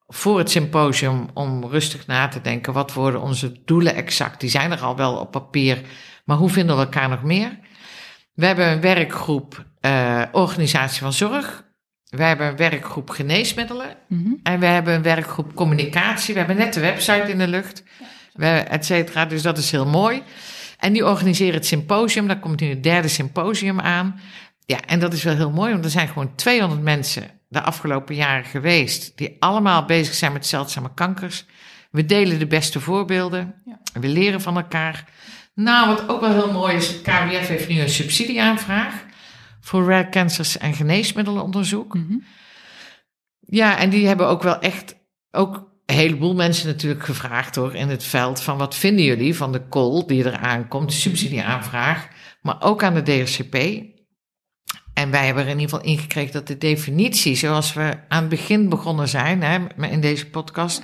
[0.07, 2.73] voor het symposium om rustig na te denken.
[2.73, 4.40] Wat worden onze doelen exact?
[4.40, 5.81] Die zijn er al wel op papier.
[6.25, 7.59] Maar hoe vinden we elkaar nog meer?
[8.35, 11.64] We hebben een werkgroep eh, organisatie van zorg.
[12.09, 13.97] We hebben een werkgroep geneesmiddelen.
[14.09, 14.33] Mhm.
[14.42, 16.33] En we hebben een werkgroep communicatie.
[16.33, 17.83] We hebben net de website in de lucht.
[18.33, 19.27] We, et cetera.
[19.27, 20.23] Dus dat is heel mooi.
[20.79, 22.27] En die organiseren het symposium.
[22.27, 24.20] Daar komt nu het derde symposium aan.
[24.66, 28.14] Ja, en dat is wel heel mooi, want er zijn gewoon 200 mensen de afgelopen
[28.14, 29.12] jaren geweest.
[29.16, 31.44] die allemaal bezig zijn met zeldzame kankers.
[31.90, 33.55] We delen de beste voorbeelden.
[33.64, 33.79] Ja.
[34.01, 35.05] We leren van elkaar.
[35.55, 39.05] Nou, wat ook wel heel mooi is, het KWF heeft nu een subsidieaanvraag.
[39.61, 41.95] voor rare cancers en geneesmiddelenonderzoek.
[41.95, 42.17] Mhm.
[43.40, 44.97] Ja, en die hebben ook wel echt,
[45.31, 49.53] ook een heleboel mensen natuurlijk gevraagd hoor in het veld van wat vinden jullie van
[49.53, 52.09] de call die eraan komt, de subsidieaanvraag,
[52.43, 53.55] maar ook aan de DRCP.
[54.95, 58.29] En wij hebben er in ieder geval ingekregen dat de definitie, zoals we aan het
[58.29, 60.83] begin begonnen zijn hè, in deze podcast,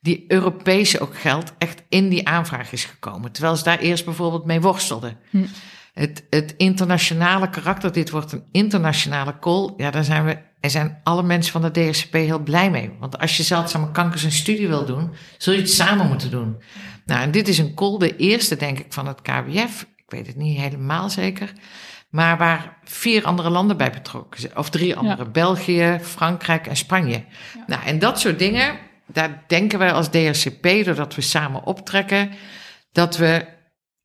[0.00, 3.32] die Europese ook geldt, echt in die aanvraag is gekomen.
[3.32, 5.18] Terwijl ze daar eerst bijvoorbeeld mee worstelden.
[5.30, 5.44] Hm.
[5.94, 9.72] Het, het internationale karakter, dit wordt een internationale call.
[9.76, 12.90] Ja, daar zijn we, er zijn alle mensen van de DSCP heel blij mee.
[12.98, 16.62] Want als je zeldzame kankers een studie wil doen, zul je het samen moeten doen.
[17.04, 19.86] Nou, en dit is een call, de eerste denk ik van het KWF.
[19.96, 21.52] Ik weet het niet helemaal zeker.
[22.08, 24.56] Maar waar vier andere landen bij betrokken zijn.
[24.56, 25.30] Of drie andere.
[25.30, 27.24] België, Frankrijk en Spanje.
[27.54, 27.64] Ja.
[27.66, 28.78] Nou, en dat soort dingen,
[29.12, 32.30] daar denken wij als DRCP, doordat we samen optrekken,
[32.92, 33.46] dat we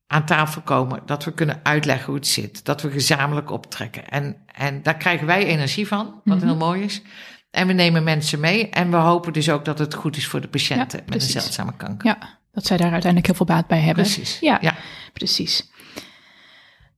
[0.06, 4.08] aan tafel komen, dat we kunnen uitleggen hoe het zit, dat we gezamenlijk optrekken.
[4.08, 6.46] En, en daar krijgen wij energie van, wat Mhm.
[6.46, 7.02] heel mooi is.
[7.50, 10.40] En we nemen mensen mee en we hopen dus ook dat het goed is voor
[10.40, 12.06] de patiënten Ja, met een zeldzame kanker.
[12.06, 14.04] Ja, dat zij daar uiteindelijk heel veel baat bij hebben.
[14.04, 14.38] Precies.
[14.40, 14.74] Ja, Ja.
[15.12, 15.70] precies.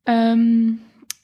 [0.02, 0.68] Ehm,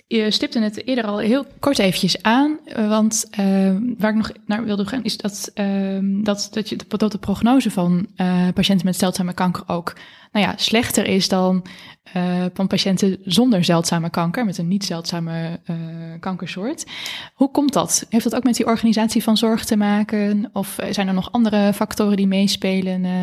[0.06, 4.32] je stipte het eerder al heel kort eventjes aan, eh, want ehm, waar ik nog
[4.46, 8.96] naar wilde gaan is dat, ehm, dat, dat, je, de prognose van eh, patiënten met
[8.96, 9.94] zeldzame kanker ook
[10.32, 11.66] nou ja, slechter is dan
[12.02, 15.76] eh, van patiënten zonder zeldzame kanker, met een niet zeldzame eh,
[16.20, 16.86] kankersoort.
[17.34, 18.06] Hoe komt dat?
[18.08, 20.50] Heeft dat ook met die organisatie van zorg te maken?
[20.52, 23.22] Of eh, zijn er nog andere factoren die meespelen eh,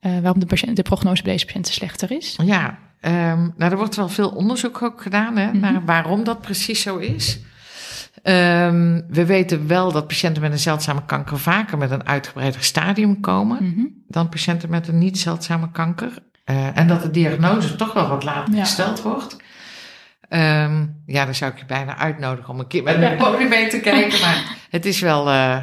[0.00, 2.36] eh, waarom de, de prognose bij deze patiënten slechter is?
[2.44, 5.58] Ja, ehm, nou, er wordt wel veel onderzoek ook gedaan hè, Mhm.
[5.60, 7.40] naar waarom dat precies zo is.
[8.22, 13.20] Ehm, we weten wel dat patiënten met een zeldzame kanker vaker met een uitgebreider stadium
[13.20, 13.84] komen Mhm.
[14.08, 16.08] dan patiënten met een niet zeldzame kanker.
[16.44, 18.60] Eh, en dat de diagnose toch wel wat later Ja.
[18.60, 19.36] gesteld wordt.
[20.28, 23.68] Ehm, ja, dan zou ik je bijna uitnodigen om een keer met mijn podium mee
[23.68, 24.20] te kijken.
[24.20, 25.56] Maar het is wel, eh,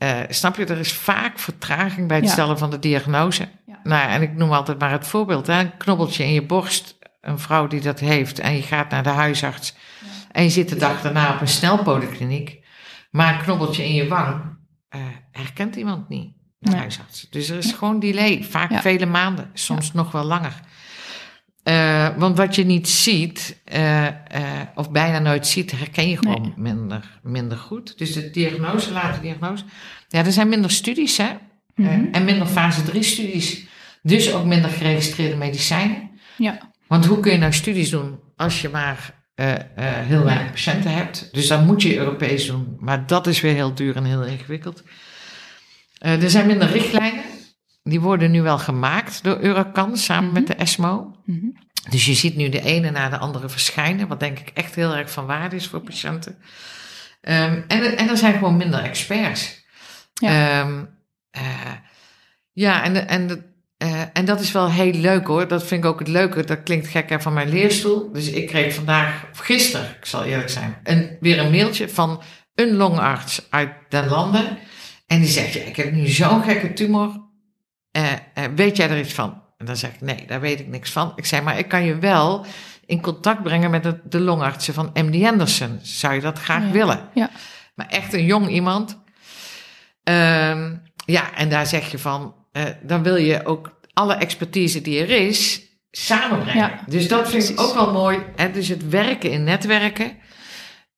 [0.00, 2.32] eh, snap je, er is vaak vertraging bij het Ja.
[2.32, 3.48] stellen van de diagnose.
[3.66, 3.80] Ja.
[3.82, 5.46] Nou, en ik noem altijd maar het voorbeeld.
[5.46, 5.60] Hè?
[5.60, 9.08] Een knobbeltje in je borst, een vrouw die dat heeft en je gaat naar de
[9.08, 9.74] huisarts.
[10.32, 12.64] En je zit de dag daarna op een snelpolykliniek.
[13.10, 14.42] Maar een knobbeltje in je wang
[14.88, 15.00] eh,
[15.32, 16.80] herkent iemand niet, de Nee.
[16.80, 17.26] huisarts.
[17.30, 20.54] Dus er is gewoon delay, vaak vele maanden, soms nog wel langer.
[21.64, 24.10] Uh, want wat je niet ziet, uh, uh,
[24.74, 26.52] of bijna nooit ziet, herken je gewoon Nee.
[26.56, 27.98] minder, minder goed.
[27.98, 29.64] Dus de diagnose, late diagnose.
[30.08, 31.28] Ja, er zijn minder studies, hè?
[31.74, 32.04] Mhm.
[32.12, 33.66] En minder fase 3 studies.
[34.02, 36.10] Dus ook minder geregistreerde medicijnen.
[36.36, 36.72] Ja.
[36.86, 39.14] Want hoe kun je nou studies doen als je maar
[40.06, 41.28] heel weinig patiënten hebt?
[41.32, 42.76] Dus dan moet je Europees doen.
[42.78, 44.82] Maar dat is weer heel duur en heel ingewikkeld.
[45.98, 47.22] Er zijn minder richtlijnen.
[47.82, 50.32] Die worden nu wel gemaakt door Eurocan samen Mhm.
[50.34, 51.16] met de ESMO.
[51.24, 51.46] Mhm.
[51.90, 54.96] Dus je ziet nu de ene na de andere verschijnen, wat denk ik echt heel
[54.96, 56.32] erg van waarde is voor patiënten.
[57.22, 59.64] Um, en, en er zijn gewoon minder experts.
[60.14, 60.60] Ja.
[60.60, 60.88] Um,
[61.36, 61.42] uh,
[62.52, 63.44] ja, en, en,
[63.82, 65.48] uh, en dat is wel heel leuk hoor.
[65.48, 66.44] Dat vind ik ook het leuke.
[66.44, 68.12] Dat klinkt gek hè, van mijn leerstoel.
[68.12, 72.22] Dus ik kreeg vandaag, of gisteren, ik zal eerlijk zijn, een, weer een mailtje van
[72.54, 74.58] een longarts uit Den Landen.
[75.06, 77.28] En die zegt, ja, ik heb nu zo'n gekke tumor.
[77.92, 78.12] Uh,
[78.54, 79.42] weet jij er iets van?
[79.56, 81.12] En dan zeg ik, nee, daar weet ik niks van.
[81.16, 82.46] Ik zei, maar ik kan je wel
[82.86, 85.78] in contact brengen met de, de longartsen van MD Anderson.
[85.82, 86.70] Zou je dat graag Ja.
[86.70, 87.08] willen?
[87.14, 87.30] Ja.
[87.74, 88.98] Maar echt een jong iemand.
[90.04, 95.00] Um, ja, en daar zeg je van, uh, dan wil je ook alle expertise die
[95.00, 96.56] er is, samenbrengen.
[96.70, 98.18] Ja, dus dat vind ik ook wel mooi.
[98.36, 98.50] Hè?
[98.50, 100.16] Dus het werken in netwerken.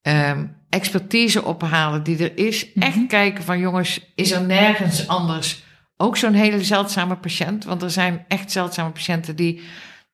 [0.01, 2.73] Um, expertise ophalen die er is.
[2.73, 2.85] Mhm.
[2.85, 5.63] Echt kijken van jongens, is er nergens anders
[5.97, 7.65] ook zo'n hele zeldzame patiënt?
[7.65, 9.61] Want er zijn echt zeldzame patiënten die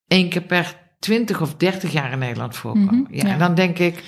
[0.07, 2.95] één keer per 20 of 30 jaar in Nederland voorkomen.
[3.09, 3.33] Mhm, ja, ja.
[3.33, 4.03] En dan denk ik,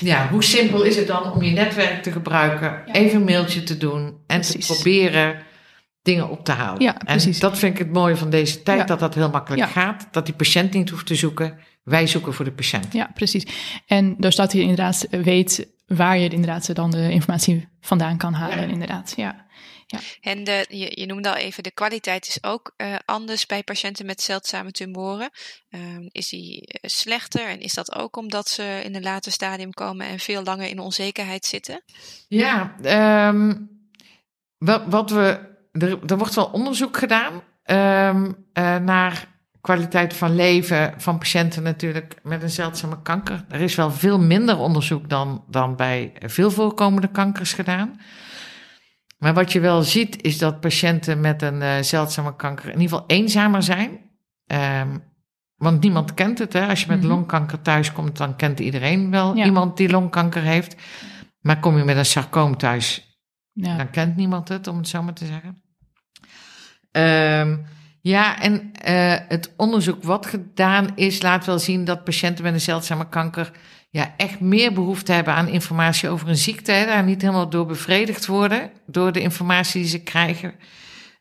[0.00, 2.92] ja, hoe simpel is het dan om je netwerk te gebruiken, Ja.
[2.92, 4.66] even een mailtje te doen en Precies.
[4.66, 5.36] te proberen
[6.02, 6.82] dingen op te halen.
[6.82, 7.38] Ja, en precies.
[7.40, 10.08] dat vind ik het mooie van deze tijd, dat dat heel makkelijk gaat.
[10.10, 12.92] Dat die patiënt niet hoeft te zoeken, wij zoeken voor de patiënt.
[12.92, 13.46] Ja, precies.
[13.86, 18.70] En dus dat je inderdaad weet waar je inderdaad dan de informatie vandaan kan halen,
[18.70, 19.12] inderdaad.
[19.16, 19.46] Ja.
[20.20, 24.06] En de, je, je noemde al even, de kwaliteit is ook uh, anders bij patiënten
[24.06, 25.30] met zeldzame tumoren.
[25.70, 29.72] Uh, is die uh, slechter en is dat ook omdat ze in een later stadium
[29.72, 31.82] komen en veel langer in onzekerheid zitten?
[32.28, 32.74] Ja,
[33.28, 33.70] um,
[34.58, 35.40] wat, wat we,
[35.72, 38.46] er, er, wordt wel onderzoek gedaan um,
[38.84, 39.28] naar
[39.60, 43.44] kwaliteit van leven van patiënten natuurlijk met een zeldzame kanker.
[43.48, 48.00] Er is wel veel minder onderzoek dan, dan bij veel voorkomende kankers gedaan.
[49.20, 52.88] Maar wat je wel ziet is dat patiënten met een uh, zeldzame kanker in ieder
[52.88, 53.90] geval eenzamer zijn.
[54.80, 55.02] Um,
[55.56, 56.52] want niemand kent het.
[56.52, 56.66] Hè?
[56.66, 57.08] Als je met Mhm.
[57.08, 59.44] longkanker thuiskomt, dan kent iedereen wel Ja.
[59.44, 60.76] iemand die longkanker heeft.
[61.40, 63.18] Maar kom je met een sarcoom thuis,
[63.52, 63.76] Ja.
[63.76, 65.62] dan kent niemand het, om het zo maar te zeggen.
[66.92, 67.66] Um,
[68.00, 68.52] ja, en
[68.88, 73.50] uh, het onderzoek wat gedaan is, laat wel zien dat patiënten met een zeldzame kanker
[73.90, 76.72] ja, echt meer behoefte hebben aan informatie over een ziekte.
[76.72, 80.54] Hè, daar niet helemaal door bevredigd worden, door de informatie die ze krijgen.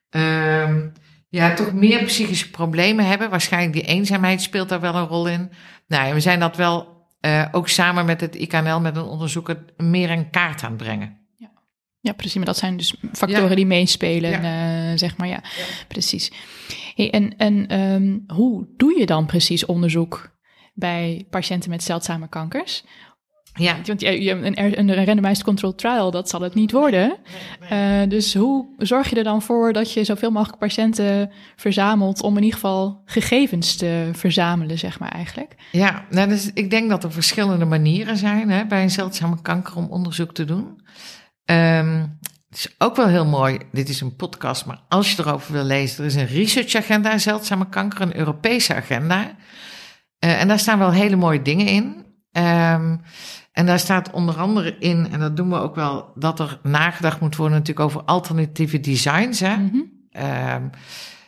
[0.10, 0.92] Um,
[1.30, 3.30] ja, toch meer psychische problemen hebben.
[3.30, 5.52] Waarschijnlijk die eenzaamheid speelt daar wel een rol in.
[5.88, 9.66] Nou, en we zijn dat wel uh, ook samen met het IKNL, met een onderzoeker,
[9.78, 11.18] meer in kaart aan het brengen.
[12.02, 12.36] Ja, precies.
[12.36, 13.56] Maar dat zijn dus factoren Ja.
[13.56, 14.92] die meespelen, Ja.
[14.92, 15.28] uh, zeg maar.
[15.28, 15.42] Ja,
[15.88, 16.32] precies.
[16.96, 20.39] Hey, en en um, hoe doe je dan precies onderzoek
[20.80, 22.84] bij patiënten met zeldzame kankers?
[23.54, 23.78] Ja.
[23.86, 27.18] Want een, een randomized controlled trial, dat zal het niet worden.
[27.72, 32.38] Uh, dus hoe zorg je er dan voor dat je zoveel mogelijk patiënten verzamelt om
[32.38, 35.56] in ieder geval gegevens te verzamelen, zeg maar eigenlijk?
[35.72, 39.76] Ja, nou, dus ik denk dat er verschillende manieren zijn hè, bij een zeldzame kanker
[39.76, 40.82] om onderzoek te doen.
[41.46, 42.18] Um,
[42.50, 45.64] het is ook wel heel mooi, dit is een podcast, maar als je erover wil
[45.64, 49.36] lezen, er is een researchagenda zeldzame kanker, een Europese agenda.
[50.26, 51.84] Uh, en daar staan wel hele mooie dingen in.
[52.32, 53.02] Um,
[53.52, 57.20] en daar staat onder andere in, en dat doen we ook wel, dat er nagedacht
[57.20, 59.40] moet worden natuurlijk over alternatieve designs.
[59.40, 59.56] Hè?
[59.58, 59.62] Mhm.
[59.76, 60.24] Mm -hmm.
[60.64, 60.70] um,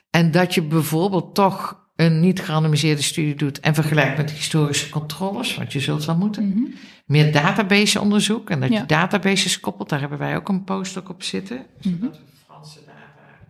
[0.09, 5.55] en dat je bijvoorbeeld toch een niet gerandomiseerde studie doet en vergelijkt met historische controles,
[5.55, 6.43] want je zult wel moeten.
[6.45, 6.73] Mm -hmm.
[7.05, 8.79] Meer database onderzoek en dat Ja.
[8.79, 11.65] je databases koppelt, daar hebben wij ook een postdoc op zitten.
[11.79, 12.09] Zodat Mhm.
[12.09, 12.99] we Franse data,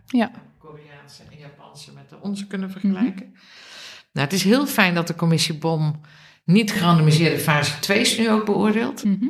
[0.06, 0.30] Ja.
[0.58, 3.31] Koreaanse en Japanse met de onze kunnen vergelijken.
[4.12, 6.00] Nou, het is heel fijn dat de commissie BOM
[6.44, 9.04] niet gerandomiseerde fase 2's nu ook beoordeelt.
[9.04, 9.28] Mhm.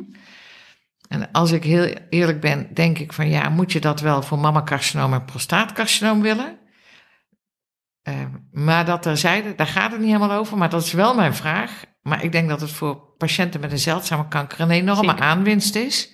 [1.07, 4.39] En als ik heel eerlijk ben, denk ik van ja, moet je dat wel voor
[4.39, 6.57] mammacarcinoom en prostaatcarcinoom willen?
[8.03, 8.15] Uh,
[8.51, 11.83] maar dat terzijde, daar gaat het niet helemaal over, maar dat is wel mijn vraag.
[12.01, 15.25] Maar ik denk dat het voor patiënten met een zeldzame kanker een enorme Zeker.
[15.25, 16.13] aanwinst is.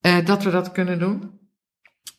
[0.00, 1.38] Uh, dat we dat kunnen doen.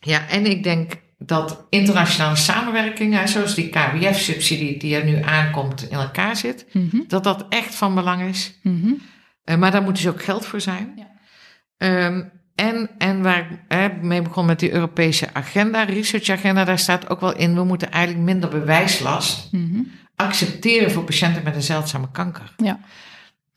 [0.00, 5.96] Ja, en ik denk dat internationale samenwerking, zoals die KWF-subsidie die er nu aankomt, in
[5.96, 7.04] elkaar zit, Mm -hmm.
[7.08, 8.58] dat dat echt van belang is.
[8.62, 9.00] Mm -hmm.
[9.44, 10.92] Uh, maar daar moet dus ook geld voor zijn.
[10.96, 12.06] Ja.
[12.06, 16.78] Um, en, en waar ik hè, mee begon met die Europese agenda, research agenda, daar
[16.78, 19.90] staat ook wel in, we moeten eigenlijk minder bewijslast Mm -hmm.
[20.16, 22.54] accepteren voor patiënten met een zeldzame kanker.
[22.56, 22.80] Ja.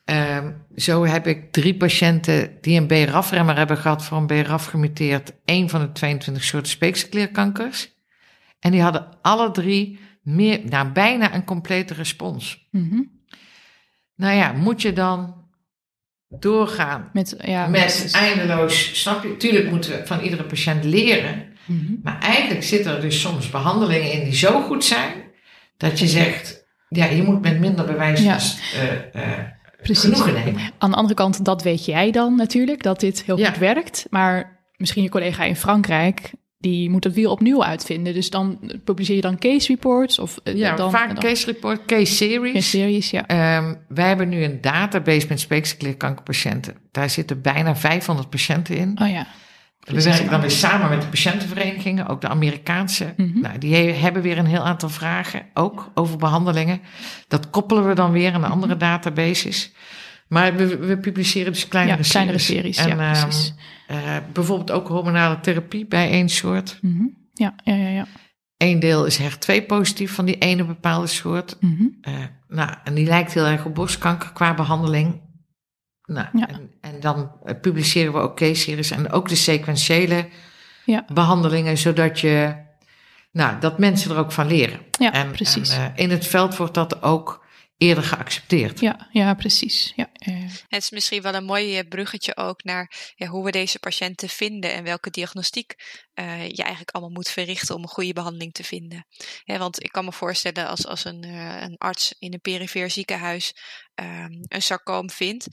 [0.10, 5.34] Ehm, zo heb ik drie patiënten die een BRAF-remmer hebben gehad voor een BRAF gemuteerd.
[5.46, 7.90] één van de 22 soorten speekselklierkankers.
[8.60, 12.68] En die hadden alle drie meer, nou, bijna een complete respons.
[12.72, 13.02] Mhm.
[14.16, 15.36] Nou ja, moet je dan
[16.28, 19.38] doorgaan Met, ja, met eindeloos, snap je?
[19.38, 21.46] Tuurlijk moeten we van iedere patiënt leren.
[21.66, 21.94] Mhm.
[22.04, 25.14] Maar eigenlijk zitten er dus soms behandelingen in die zo goed zijn,
[25.78, 28.38] dat je zegt, ja, je moet met minder bewijs Ja.
[28.74, 29.46] eh, eh,
[29.82, 30.22] Precies.
[30.78, 33.48] Aan de andere kant, dat weet jij dan natuurlijk, dat dit heel Ja.
[33.50, 34.06] goed werkt.
[34.10, 38.14] Maar misschien je collega in Frankrijk, die moet het wiel opnieuw uitvinden.
[38.14, 41.86] Dus dan publiceer je dan case reports of eh, Ja, dan, vaak dan case report,
[41.86, 42.54] case series.
[42.54, 43.28] case series, ja.
[43.28, 46.76] Ehm, wij hebben nu een database met speekselklierkankerpatiënten.
[46.92, 49.00] Daar zitten bijna 500 patiënten in.
[49.02, 49.28] Oh ja.
[49.80, 53.14] We werken dan weer samen met de patiëntenverenigingen, ook de Amerikaanse.
[53.18, 53.40] Mhm.
[53.40, 56.82] Nou, die he- hebben weer een heel aantal vragen, ook over behandelingen.
[57.28, 58.52] Dat koppelen we dan weer aan Mhm.
[58.52, 59.72] andere databases.
[60.28, 62.78] Maar we, we publiceren dus kleinere Ja, kleinere series.
[62.78, 63.54] series, ja, ehm, precies.
[63.88, 63.98] eh,
[64.34, 66.78] bijvoorbeeld ook hormonale therapie bij één soort.
[66.82, 67.04] Mhm.
[67.34, 68.06] Ja, ja, ja, ja.
[68.58, 71.58] Eén deel is HER2 positief van die ene bepaalde soort.
[71.60, 71.84] Mhm.
[72.02, 72.14] Eh,
[72.48, 75.22] nou, en die lijkt heel erg op borstkanker qua behandeling.
[76.10, 76.48] Nou, Ja.
[76.48, 80.30] en, en dan eh, publiceren we ook case-series en ook de sequentiële
[80.86, 81.06] Ja.
[81.14, 82.56] behandelingen, zodat je,
[83.32, 84.80] nou, dat mensen er ook van leren.
[85.00, 85.70] Ja, en, precies.
[85.70, 88.80] en, eh, in het veld wordt dat ook eerder geaccepteerd.
[88.80, 89.94] ja, ja, precies.
[89.96, 90.10] Ja.
[90.68, 94.30] Het is misschien wel een mooi eh, bruggetje ook naar ja, hoe we deze patiënten
[94.30, 95.76] vinden en welke diagnostiek
[96.14, 99.06] eh, je eigenlijk allemaal moet verrichten om een goede behandeling te vinden.
[99.44, 102.90] Hè, want ik kan me voorstellen als, als een, eh, een arts in een perifeer
[102.90, 103.54] ziekenhuis
[103.94, 105.48] ehm, een sarcoom vindt,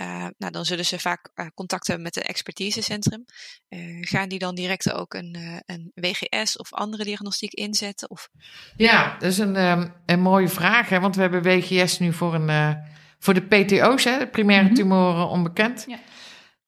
[0.00, 3.24] eh, nou, dan zullen ze vaak eh, contact hebben met een expertisecentrum.
[3.68, 8.10] Eh, gaan die dan direct ook een, eh, een WGS of andere diagnostiek inzetten?
[8.10, 8.28] Of
[8.76, 12.34] Ja, dat is een, ehm, een mooie vraag, hè, want we hebben WGS nu voor,
[12.34, 12.72] een, eh,
[13.18, 14.74] voor de PTO's, hè, de primaire Mhm.
[14.74, 15.84] tumoren onbekend.
[15.88, 15.98] Ja.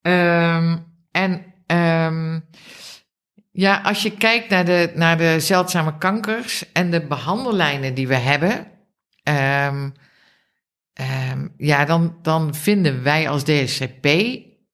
[0.03, 0.79] Ehm,
[1.11, 2.41] en ehm,
[3.53, 8.17] ja, als je kijkt naar de, naar de zeldzame kankers en de behandellijnen die we
[8.17, 8.67] hebben,
[9.23, 9.91] ehm,
[10.93, 14.07] ehm, ja, dan, dan vinden wij als DSCP,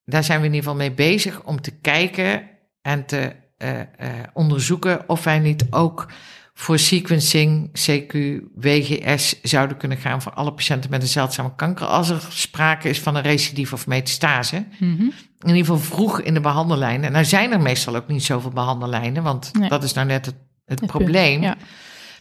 [0.05, 2.43] daar zijn we in ieder geval mee bezig om te kijken
[2.83, 3.87] en te eh, eh,
[4.33, 6.07] onderzoeken of wij niet ook
[6.55, 8.13] voor sequencing, CQ,
[8.55, 13.01] WGS zouden kunnen gaan voor alle patiënten met een zeldzame kanker, als er sprake is
[13.01, 14.65] van een recidief of metastase.
[14.79, 15.03] Mhm.
[15.39, 17.13] In ieder geval vroeg in de behandellijnen.
[17.13, 19.69] Nou zijn er meestal ook niet zoveel behandellijnen, want Nee.
[19.69, 21.41] dat is nou net het, het, Het probleem.
[21.41, 21.67] punt, Ja.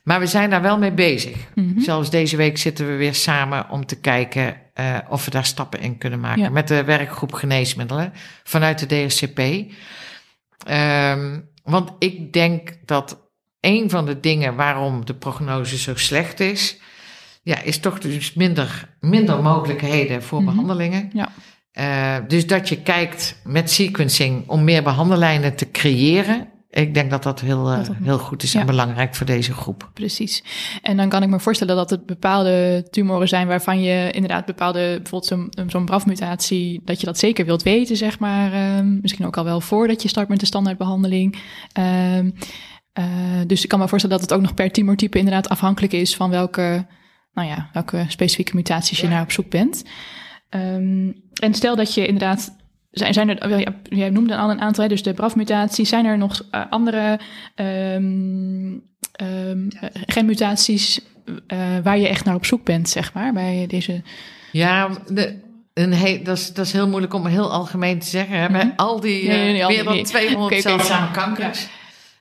[0.07, 1.37] Maar we zijn daar wel mee bezig.
[1.55, 1.79] Mhm.
[1.79, 5.79] Zelfs deze week zitten we weer samen om te kijken eh, of we daar stappen
[5.79, 6.41] in kunnen maken.
[6.41, 6.49] Ja.
[6.49, 9.39] Met de werkgroep geneesmiddelen vanuit de DSCP.
[10.65, 16.79] Ehm, want ik denk dat een van de dingen waarom de prognose zo slecht is,
[17.43, 20.49] ja, is toch dus minder, minder mogelijkheden voor Mhm.
[20.49, 21.09] behandelingen.
[21.13, 21.29] Ja.
[21.71, 26.47] Eh, dus dat je kijkt met sequencing om meer behandellijnen te creëren.
[26.77, 28.59] Ik denk dat dat heel, eh, Dat heel goed is Ja.
[28.59, 29.89] en belangrijk voor deze groep.
[29.93, 30.43] Precies.
[30.81, 34.99] En dan kan ik me voorstellen dat het bepaalde tumoren zijn waarvan je inderdaad bepaalde,
[35.03, 38.53] bijvoorbeeld zo'n BRAF-mutatie, dat je dat zeker wilt weten, zeg maar.
[38.53, 41.37] ehm, misschien ook al wel voordat je start met de standaardbehandeling.
[41.73, 42.29] Ehm,
[42.93, 43.05] eh,
[43.47, 46.29] dus ik kan me voorstellen dat het ook nog per tumortype inderdaad afhankelijk is van
[46.29, 46.85] welke,
[47.33, 49.13] nou ja, welke specifieke mutaties je Ja.
[49.13, 49.83] naar op zoek bent.
[50.49, 52.55] Ehm, en stel dat je inderdaad
[52.97, 55.89] zijn, zijn er, ja, jij noemde al een aantal, dus de BRAF-mutaties.
[55.89, 57.19] Zijn er nog eh, andere
[57.55, 58.73] ehm,
[59.11, 60.99] ehm, eh, genmutaties
[61.47, 64.01] eh, waar je echt naar op zoek bent, zeg maar, bij deze...
[64.51, 65.39] Ja, de,
[65.73, 68.39] een dat, is, dat is heel moeilijk om heel algemeen te zeggen.
[68.39, 68.49] Hè?
[68.49, 68.73] Bij Mhm.
[68.75, 70.03] al die Nee, nee, nee, al meer dan nee.
[70.03, 70.61] 200 Oké, oké.
[70.61, 71.67] zeldzame kankers.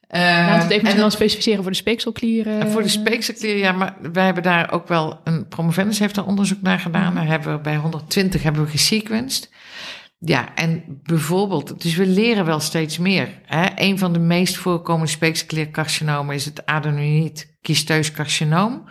[0.08, 2.60] Laten we het even wel dan- specificeren voor de speekselklieren.
[2.60, 6.26] en voor de speekselklier, ja, maar wij hebben daar ook wel een promovendus heeft daar
[6.26, 7.04] onderzoek naar gedaan.
[7.06, 7.14] Mhm.
[7.14, 9.50] Daar hebben we bij 120 hebben we gesequenced.
[10.18, 13.40] Ja, en bijvoorbeeld, dus we leren wel steeds meer.
[13.44, 13.66] Hè?
[13.74, 18.84] Een van de meest voorkomende speekselkliercarcinomen is het adenoïd kysteus carcinoom.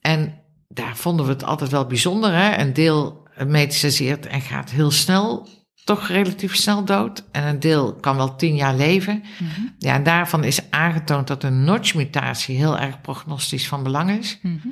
[0.00, 0.34] En
[0.68, 2.32] daar vonden we het altijd wel bijzonder.
[2.34, 2.58] Hè?
[2.58, 5.48] Een deel metastaseert en gaat heel snel,
[5.84, 7.24] toch relatief snel dood.
[7.32, 9.22] En een deel kan wel tien jaar leven.
[9.38, 14.38] Mhm, Ja, en daarvan is aangetoond dat een notch-mutatie heel erg prognostisch van belang is.
[14.42, 14.68] mhm.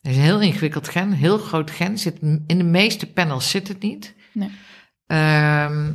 [0.00, 1.98] Het is een heel ingewikkeld gen, heel groot gen.
[1.98, 4.14] Zit, in de meeste panels zit het niet.
[4.32, 4.50] Nee.
[5.08, 5.92] Ehm,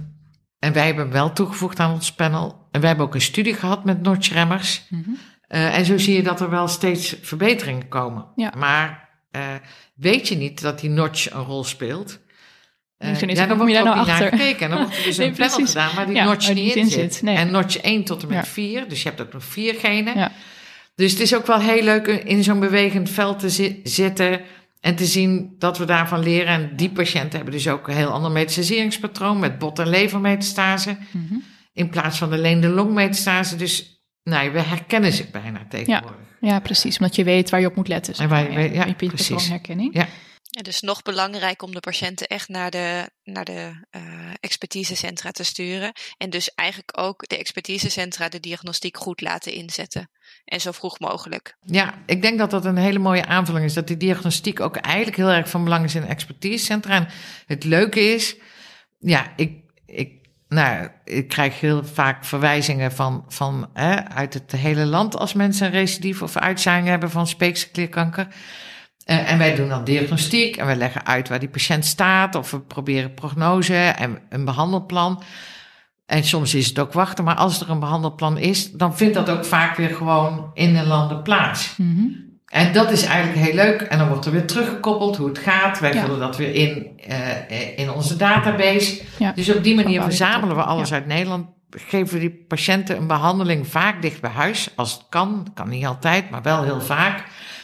[0.60, 2.68] en wij hebben wel toegevoegd aan ons panel.
[2.72, 4.84] En wij hebben ook een studie gehad met notch-remmers.
[4.90, 5.10] Mhm.
[5.48, 8.26] Eh, en zo zie je dat er wel steeds verbeteringen komen.
[8.36, 8.54] Ja.
[8.58, 9.42] Maar eh,
[9.96, 12.20] weet je niet dat die notch een rol speelt?
[12.98, 14.38] Is- ja, dan kom wordt je daar ook nou niet naar achter?
[14.40, 14.64] gekeken.
[14.66, 15.72] En dan wordt er dus Nee, een panel precies.
[15.74, 17.22] gedaan waar die Ja, notch niet in zit.
[17.22, 17.36] Nee.
[17.36, 18.44] En notch 1 tot en met Ja.
[18.46, 20.18] 4, dus je hebt ook nog vier genen.
[20.18, 20.32] Ja.
[20.96, 24.42] Dus het is ook wel heel leuk in zo'n bewegend veld te zi- zitten
[24.84, 26.48] en te zien dat we daarvan leren.
[26.48, 30.98] En die patiënten hebben dus ook een heel ander metastaseringspatroon met bot- en levermetastase.
[31.12, 31.36] Mhm.
[31.74, 33.56] In plaats van alleen de longmetastase.
[33.56, 36.28] Dus nou, we herkennen ze bijna tegenwoordig.
[36.40, 36.98] Ja, precies.
[36.98, 38.14] Omdat je weet waar je op moet letten.
[38.14, 39.28] En waar je weet- ja, je precies.
[39.30, 39.94] patroonherkenning.
[39.96, 40.08] Ja.
[40.42, 44.02] Ja, dus nog belangrijk om de patiënten echt naar de, naar de eh,
[44.40, 45.92] expertisecentra te sturen.
[46.18, 50.10] En dus eigenlijk ook de expertisecentra de diagnostiek goed laten inzetten.
[50.46, 51.56] En zo vroeg mogelijk.
[51.62, 53.74] Ja, ik denk dat dat een hele mooie aanvulling is.
[53.74, 56.94] Dat die diagnostiek ook eigenlijk heel erg van belang is in expertisecentra.
[56.96, 57.08] En
[57.46, 58.36] het leuke is,
[59.00, 60.12] ja, ik, ik,
[60.48, 65.66] nou, ik krijg heel vaak verwijzingen van, van hè, uit het hele land als mensen
[65.66, 68.28] een recidief of uitzaaiing hebben van speekselklierkanker.
[69.04, 72.36] Eh, en wij doen dan diagnostiek en we leggen uit waar die patiënt staat.
[72.36, 75.24] Of we proberen prognose en een behandelplan.
[76.06, 79.30] En soms is het ook wachten, maar als er een behandelplan is, dan vindt dat
[79.30, 81.74] ook vaak weer gewoon in de landen plaats.
[81.78, 82.06] Mhm.
[82.48, 83.82] En dat is eigenlijk heel leuk.
[83.82, 85.80] En dan wordt er weer teruggekoppeld hoe het gaat.
[85.80, 86.02] Wij Ja.
[86.02, 89.02] vullen dat weer in, eh, in onze database.
[89.20, 89.32] Ja.
[89.32, 91.48] Dus op die manier verzamelen we alles uit Nederland.
[91.70, 94.70] Geven we die patiënten een behandeling vaak dicht bij huis.
[94.76, 95.48] Als het kan.
[95.54, 97.24] Kan niet altijd, maar wel heel vaak.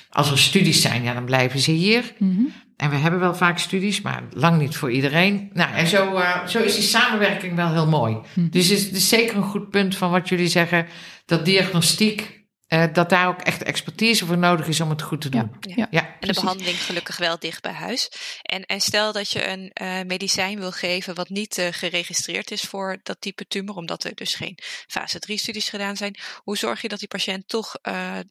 [0.10, 2.14] Als er studies zijn, ja, dan blijven ze hier.
[2.18, 2.42] Mhm.
[2.78, 5.50] En we hebben wel vaak studies, maar lang niet voor iedereen.
[5.54, 8.18] Nou, en zo, eh, zo is die samenwerking wel heel mooi.
[8.34, 8.50] Mhm.
[8.50, 10.88] Dus het is, het is zeker een goed punt van wat jullie zeggen.
[11.26, 12.39] Dat diagnostiek,
[12.70, 15.52] eh, dat daar ook echt expertise voor nodig is om het goed te doen.
[15.60, 15.88] Ja.
[15.92, 16.42] Ja, En de Precies.
[16.42, 18.12] behandeling gelukkig wel dicht bij huis.
[18.42, 22.62] En, en stel dat je een eh, medicijn wil geven wat niet eh, geregistreerd is
[22.62, 24.58] voor dat type tumor, omdat er dus geen
[24.88, 26.18] fase 3 studies gedaan zijn.
[26.44, 27.76] Hoe zorg je dat die patiënt toch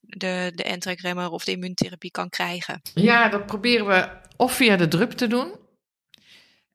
[0.01, 2.81] de, de NTRK-remmer of de immuuntherapie kan krijgen?
[2.95, 5.55] Ja, dat proberen we of via de drup te doen.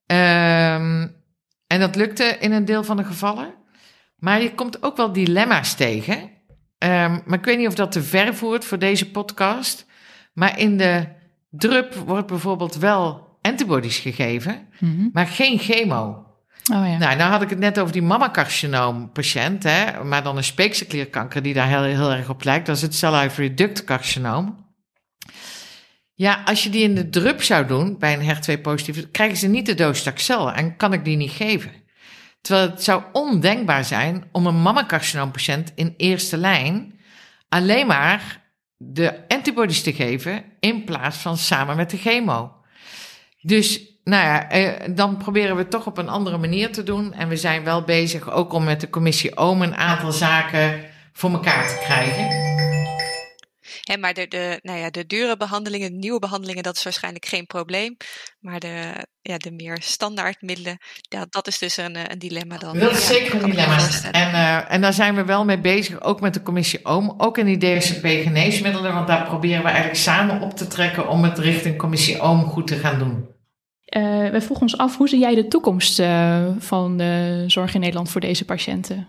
[0.05, 1.07] Ehm,
[1.67, 3.53] en dat lukte in een deel van de gevallen.
[4.15, 6.31] Maar je komt ook wel dilemma's tegen.
[6.83, 9.85] Ehm, maar ik weet niet of dat te ver voert voor deze podcast.
[10.33, 11.05] Maar in de
[11.49, 15.07] drup wordt bijvoorbeeld wel antibodies gegeven, Mhm.
[15.13, 16.01] maar geen chemo.
[16.73, 16.97] Oh ja.
[16.97, 21.41] Nou, nou had ik het net over die mammacarcinoom patiënt, hè, maar dan een speekselklierkanker
[21.41, 22.65] die daar heel, heel erg op lijkt.
[22.65, 24.65] Dat is het cell-hyphid duct carcinoom.
[26.13, 29.65] Ja, als je die in de drup zou doen bij een HER2-positieve, krijgen ze niet
[29.65, 31.71] de doos Taxel en kan ik die niet geven.
[32.43, 36.99] Terwijl het zou ondenkbaar zijn om een mammacarcinoompatiënt in eerste lijn
[37.49, 38.41] alleen maar
[38.77, 42.51] de antibodies te geven in plaats van samen met de chemo.
[43.41, 47.13] Dus nou ja, eh, dan proberen we het toch op een andere manier te doen.
[47.13, 50.81] En we zijn wel bezig ook om met de commissie OOM een aantal zaken
[51.13, 52.52] voor elkaar te krijgen.
[53.81, 57.25] Hè, maar de, de, nou ja, de dure behandelingen, de nieuwe behandelingen, dat is waarschijnlijk
[57.25, 57.97] geen probleem.
[58.39, 60.77] Maar de, ja, de meer standaard middelen,
[61.09, 62.79] ja, dat is dus een, een dilemma dan.
[62.79, 63.77] Dat is Ja, zeker een dilemma.
[64.11, 67.13] En, eh, en daar zijn we wel mee bezig, ook met de commissie OOM.
[67.17, 71.23] Ook in die DSCP geneesmiddelen, want daar proberen we eigenlijk samen op te trekken om
[71.23, 73.31] het richting commissie OOM goed te gaan doen.
[73.85, 77.79] Eh, we vroegen ons af, hoe zie jij de toekomst eh, van de zorg in
[77.79, 79.07] Nederland voor deze patiënten?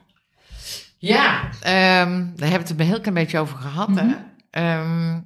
[0.98, 3.88] Ja, ehm, daar hebben we het een heel klein beetje over gehad.
[3.94, 4.06] hè.
[4.54, 5.20] Ehm,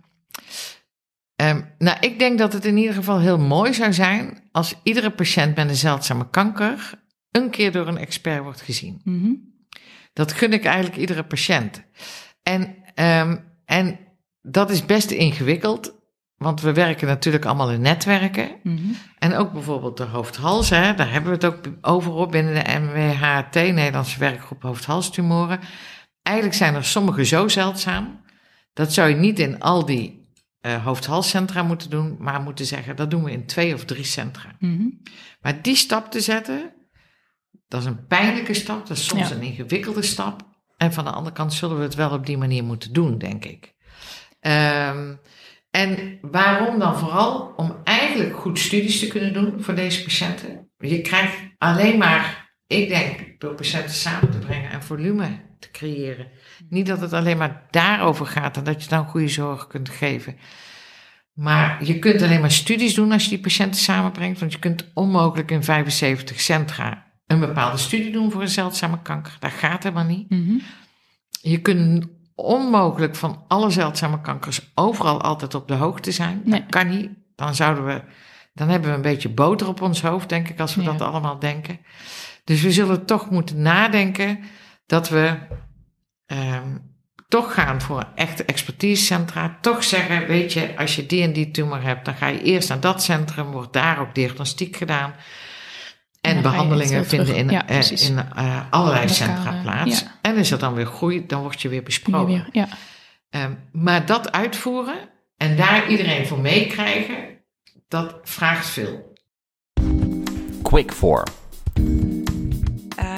[1.79, 5.57] nou, ik denk dat het in ieder geval heel mooi zou zijn als iedere patiënt
[5.57, 6.91] met een zeldzame kanker
[7.31, 9.01] een keer door een expert wordt gezien.
[9.05, 9.33] Mhm.
[10.13, 11.83] Dat gun ik eigenlijk iedere patiënt.
[12.43, 13.99] En, ehm, en
[14.43, 15.95] dat is best ingewikkeld,
[16.37, 18.51] want we werken natuurlijk allemaal in netwerken.
[18.63, 18.79] Mhm.
[19.19, 22.79] En ook bijvoorbeeld de hoofd-hals, hè, daar hebben we het ook over op binnen de
[22.79, 25.61] MWHT, Nederlandse werkgroep hoofd-halstumoren.
[26.23, 28.21] Eigenlijk zijn er sommige zo zeldzaam,
[28.79, 30.27] dat zou je niet in al die
[30.61, 34.57] eh hoofd-halscentra moeten doen, maar moeten zeggen, dat doen we in twee of drie centra.
[34.59, 34.89] Mhm.
[35.41, 36.73] Maar die stap te zetten,
[37.69, 39.35] dat is een pijnlijke stap, dat is soms Ja.
[39.35, 40.43] een ingewikkelde stap.
[40.77, 43.45] En van de andere kant zullen we het wel op die manier moeten doen, denk
[43.45, 43.75] ik.
[44.41, 45.15] Ehm,
[45.71, 47.53] en waarom dan vooral?
[47.57, 50.71] Om eigenlijk goed studies te kunnen doen voor deze patiënten.
[50.79, 56.29] Je krijgt alleen maar, ik denk, door patiënten samen te brengen en volume te creëren.
[56.69, 60.37] Niet dat het alleen maar daarover gaat en dat je dan goede zorg kunt geven.
[61.33, 64.41] Maar je kunt alleen maar studies doen als je die patiënten samenbrengt.
[64.41, 69.37] Want je kunt onmogelijk in 75 centra een bepaalde studie doen voor een zeldzame kanker.
[69.39, 70.31] Dat gaat helemaal niet.
[70.31, 70.57] Mhm.
[71.41, 76.41] Je kunt onmogelijk van alle zeldzame kankers overal altijd op de hoogte zijn.
[76.45, 76.61] Nee.
[76.61, 77.11] Dat kan niet.
[77.35, 78.03] Dan zouden we,
[78.55, 80.93] dan hebben we een beetje boter op ons hoofd, denk ik, als we Ja.
[80.93, 81.79] dat allemaal denken.
[82.45, 84.39] Dus we zullen toch moeten nadenken
[84.87, 85.37] dat we
[86.29, 86.77] ehm,
[87.29, 89.59] toch gaan voor echte expertisecentra.
[89.61, 92.69] Toch zeggen, weet je, als je die en die tumor hebt, dan ga je eerst
[92.69, 95.15] naar dat centrum, wordt daar ook diagnostiek gedaan.
[96.21, 97.49] En behandelingen vinden in.
[97.49, 100.01] Ja, eh, in eh, allerlei centra plaats.
[100.01, 100.19] ja.
[100.23, 102.27] En is er dan weer groei, dan word je weer besproken.
[102.27, 102.69] Weer, ja.
[103.31, 107.17] Ehm, maar dat uitvoeren en daar iedereen voor meekrijgen,
[107.89, 109.17] dat vraagt veel.
[110.63, 111.23] Quick 4.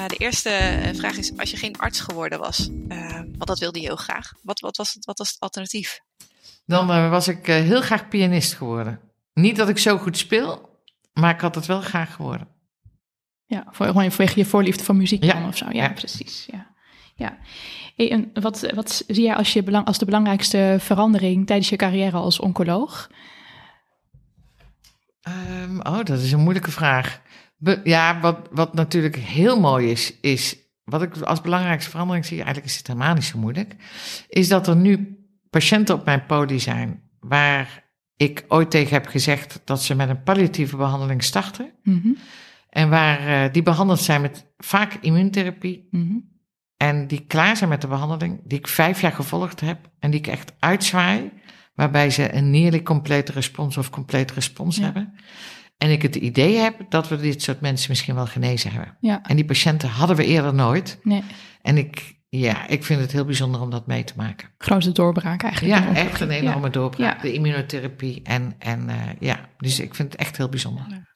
[0.01, 3.59] Uh, de eerste eh, vraag is, als je geen arts geworden was, uh, want dat
[3.59, 5.99] wilde je heel graag, wat, wat, was, het, wat was het alternatief?
[6.65, 8.99] Dan uh, was ik heel graag pianist geworden.
[9.33, 10.79] Niet dat ik zo goed speel,
[11.13, 12.47] maar ik had het wel graag geworden.
[13.45, 15.33] Ja, voor, gewoon vanwege je voorliefde voor muziek Ja.
[15.33, 15.65] dan of zo.
[15.65, 15.89] Ja, Ja.
[15.89, 16.47] precies.
[16.51, 16.69] Ja.
[17.15, 17.37] Ja.
[17.95, 22.17] En wat, wat zie jij als, je belang, als de belangrijkste verandering tijdens je carrière
[22.17, 23.09] als oncoloog?
[25.21, 27.21] Ehm, oh, dat is een moeilijke vraag.
[27.83, 32.67] Ja, wat, wat natuurlijk heel mooi is, is wat ik als belangrijkste verandering zie, eigenlijk
[32.67, 33.75] is het helemaal niet zo moeilijk,
[34.27, 35.17] is dat er nu
[35.49, 40.23] patiënten op mijn poli zijn waar ik ooit tegen heb gezegd dat ze met een
[40.23, 42.09] palliatieve behandeling starten Mhm,
[42.69, 46.17] en waar eh, die behandeld zijn met vaak immuuntherapie mhm.
[46.77, 50.19] en die klaar zijn met de behandeling, die ik vijf jaar gevolgd heb en die
[50.19, 51.31] ik echt uitzwaai,
[51.73, 54.83] waarbij ze een nearly complete respons of complete respons Ja.
[54.83, 55.13] hebben.
[55.81, 58.97] En ik het idee heb dat we dit soort mensen misschien wel genezen hebben.
[58.99, 60.99] Ja, En die patiënten hadden we eerder nooit.
[61.03, 61.23] nee,
[61.61, 64.49] En ik, ja, ik vind het heel bijzonder om dat mee te maken.
[64.57, 65.83] grote doorbraak eigenlijk.
[65.83, 67.15] Ja, echt een enorme doorbraak.
[67.15, 67.21] Ja.
[67.21, 71.09] De immunotherapie en, en eh, ja, dus ik vind het echt heel bijzonder.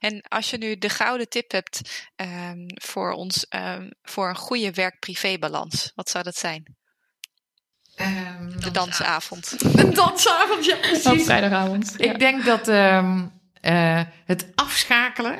[0.00, 4.70] En als je nu de gouden tip hebt ehm, voor ons ehm, voor een goede
[4.72, 6.76] werk-privé-balans, wat zou dat zijn?
[7.94, 9.56] Ehm, De dansavond.
[9.80, 11.24] Een dansavond, ja Op precies.
[11.24, 11.94] vrijdagavond.
[11.96, 12.12] ja.
[12.12, 13.26] Ik denk dat ehm,
[13.64, 15.38] eh, het afschakelen,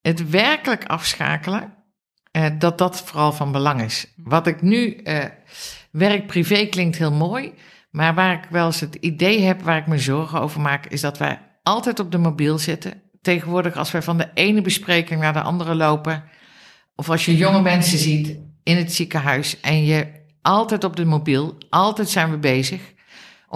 [0.00, 1.74] het werkelijk afschakelen,
[2.30, 4.12] eh, dat dat vooral van belang is.
[4.16, 5.24] Wat ik nu, eh,
[5.90, 7.52] werk-privé klinkt heel mooi,
[7.90, 11.00] maar waar ik wel eens het idee heb, waar ik me zorgen over maak, is
[11.00, 13.02] dat wij altijd op de mobiel zitten.
[13.22, 16.24] Tegenwoordig als wij van de ene bespreking naar de andere lopen,
[16.94, 20.06] of als je jonge mensen ziet in het ziekenhuis en je
[20.42, 22.94] altijd op de mobiel, altijd zijn we bezig.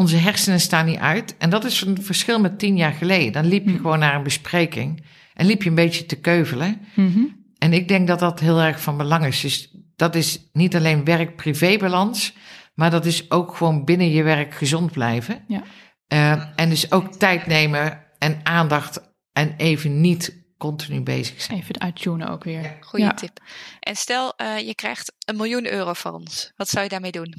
[0.01, 1.37] Onze hersenen staan niet uit.
[1.39, 3.33] En dat is een verschil met tien jaar geleden.
[3.33, 3.77] Dan liep je Hm.
[3.77, 6.81] gewoon naar een bespreking en liep je een beetje te keuvelen.
[6.95, 7.21] Mhm.
[7.59, 9.41] En ik denk dat dat heel erg van belang is.
[9.41, 12.33] Dus dat is niet alleen werk-privé-balans,
[12.75, 15.45] maar dat is ook gewoon binnen je werk gezond blijven.
[15.49, 15.63] Ja.
[16.07, 19.01] Eh, en dus ook tijd nemen en aandacht
[19.33, 21.59] en even niet continu bezig zijn.
[21.59, 22.63] Even uittunen ook weer.
[22.63, 22.77] Ja.
[22.81, 23.15] Goeie Ja.
[23.15, 23.41] tip.
[23.81, 26.53] En stel, eh, je krijgt een miljoen euro van ons.
[26.57, 27.35] Wat zou je daarmee doen?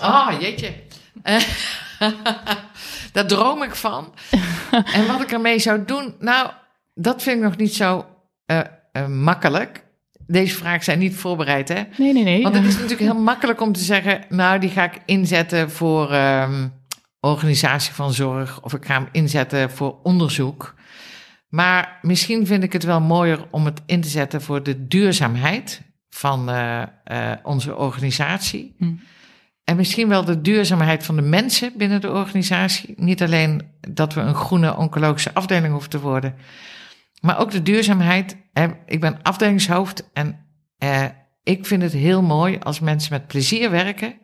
[0.00, 0.72] Ah, jeetje.
[3.12, 4.14] Daar droom ik van.
[4.92, 6.50] en wat ik ermee zou doen, nou,
[6.94, 8.06] dat vind ik nog niet zo
[8.46, 8.60] eh,
[8.92, 9.84] eh, makkelijk.
[10.26, 11.82] Deze vragen zijn niet voorbereid, hè?
[11.96, 12.42] Nee, nee, nee.
[12.42, 16.12] Want het is natuurlijk heel makkelijk om te zeggen, nou, die ga ik inzetten voor
[16.12, 16.68] ehm,
[17.20, 20.74] organisatie van zorg of ik ga hem inzetten voor onderzoek.
[21.48, 25.82] Maar misschien vind ik het wel mooier om het in te zetten voor de duurzaamheid
[26.08, 26.82] van eh,
[27.42, 28.74] onze organisatie.
[28.78, 28.92] Hm.
[29.64, 32.94] En misschien wel de duurzaamheid van de mensen binnen de organisatie.
[32.96, 36.34] Niet alleen dat we een groene oncologische afdeling hoeven te worden,
[37.20, 38.36] maar ook de duurzaamheid.
[38.86, 40.46] Ik ben afdelingshoofd en
[40.78, 41.04] eh,
[41.42, 44.14] ik vind het heel mooi als mensen met plezier werken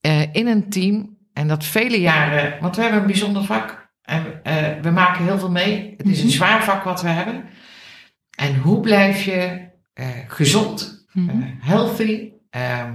[0.00, 1.18] eh, in een team.
[1.32, 3.88] En dat vele jaren, want we hebben een bijzonder vak.
[4.02, 5.94] En eh, we maken heel veel mee.
[5.96, 6.34] Het is een Mhm.
[6.34, 7.44] zwaar vak wat we hebben.
[8.36, 9.68] En hoe blijf je
[10.28, 11.42] gezond, Mhm.
[11.60, 12.92] healthy ehm,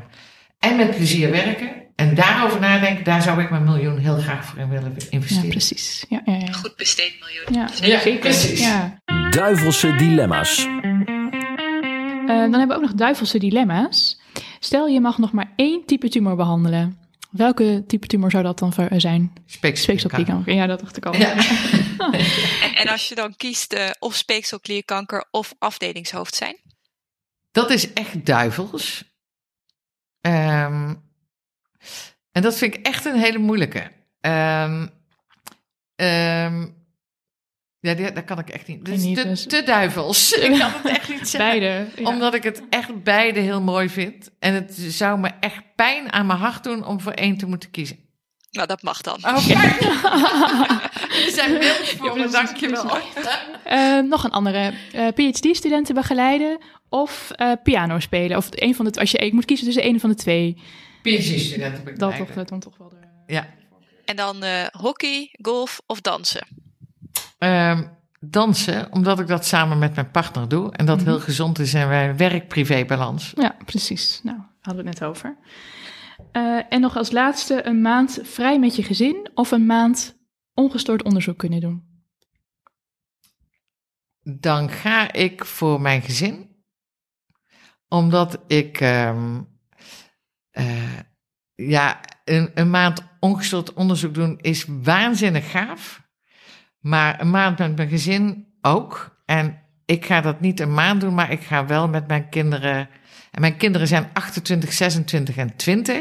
[0.65, 1.69] en met plezier werken?
[1.95, 5.49] En daarover nadenken, daar zou ik mijn miljoen heel graag voor in willen Ja, investeren.
[5.49, 6.05] precies.
[6.09, 6.51] Ja, ja, ja.
[6.51, 7.53] Goed besteed miljoen.
[7.81, 8.19] Ja, Ja, zeker.
[8.19, 8.59] precies.
[8.59, 8.99] Ja.
[9.29, 10.65] Duivelse dilemma's.
[10.65, 14.19] Eh, dan hebben we ook nog duivelse dilemma's.
[14.59, 16.97] Stel, je mag nog maar één type tumor behandelen.
[17.31, 19.33] Welke type tumor zou dat dan voor- eh, zijn?
[19.45, 20.53] Speekselklierkanker.
[20.53, 21.15] Ja, dat dacht ik al.
[21.15, 21.35] Ja.
[22.61, 26.55] En, en als je dan kiest eh, of speekselklierkanker of afdelingshoofd zijn?
[27.51, 29.03] Dat is echt duivels.
[30.25, 30.93] Ehm,
[32.31, 33.91] en dat vind ik echt een hele moeilijke.
[34.21, 34.87] Ehm,
[35.95, 36.65] ehm,
[37.79, 38.87] ja, die, dat kan ik echt niet.
[38.87, 40.31] Is Niet, te, dus- te duivels.
[40.37, 41.59] Ik kan het echt niet zeggen.
[41.59, 41.87] Beide.
[41.95, 42.07] ja.
[42.07, 44.31] Omdat ik het echt beide heel mooi vind.
[44.39, 47.71] En het zou me echt pijn aan mijn hart doen om voor één te moeten
[47.71, 47.99] kiezen.
[48.55, 49.15] Nou, dat mag dan.
[49.15, 49.39] Oké.
[51.35, 51.49] Zijn
[51.97, 52.97] voor me, precies, dankjewel.
[53.63, 54.73] Eh, nog een andere.
[54.91, 56.57] Eh, PhD-studenten begeleiden
[56.89, 58.37] of eh, piano spelen.
[58.37, 60.61] Of een van de, als je ik moet kiezen tussen een van de twee.
[61.01, 62.25] PhD-studenten Dat begeleiden.
[62.25, 62.95] toch, dat dan toch wel de...
[63.33, 63.47] Ja.
[64.05, 66.47] En dan eh, hockey, golf of dansen?
[67.37, 67.83] Ehm,
[68.19, 70.71] dansen, omdat ik dat samen met mijn partner doe.
[70.71, 71.05] En dat Mhm.
[71.07, 73.31] heel gezond is en wij werk-privé-balans.
[73.35, 74.19] Ja, precies.
[74.23, 75.35] Nou, hadden we het net over.
[76.31, 80.17] Eh, en nog als laatste een maand vrij met je gezin of een maand
[80.53, 82.03] ongestoord onderzoek kunnen doen.
[84.21, 86.55] Dan ga ik voor mijn gezin.
[87.87, 88.79] Omdat ik...
[88.79, 89.41] ehm,
[90.51, 90.99] eh,
[91.55, 96.03] ja, een, een maand ongestoord onderzoek doen is waanzinnig gaaf.
[96.79, 99.21] Maar een maand met mijn gezin ook.
[99.25, 102.89] En ik ga dat niet een maand doen, maar ik ga wel met mijn kinderen.
[103.35, 105.99] En mijn kinderen zijn 28, 26 en 20.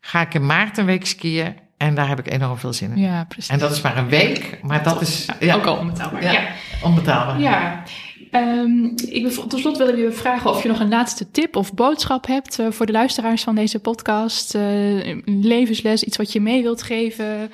[0.00, 1.54] Ga ik in maart een week skiën.
[1.76, 2.98] En daar heb ik enorm veel zin in.
[3.02, 3.50] Ja, precies.
[3.50, 6.22] En dat is maar een week, maar dat is ja, ook al onbetaalbaar.
[6.22, 6.46] Ja, Ja.
[6.82, 7.40] onbetaalbaar.
[7.40, 7.82] Ja.
[8.30, 11.56] Ehm, ik wil, tot slot willen we je vragen of je nog een laatste tip
[11.56, 14.54] of boodschap hebt eh, voor de luisteraars van deze podcast.
[14.54, 17.50] Eh, een levensles, iets wat je mee wilt geven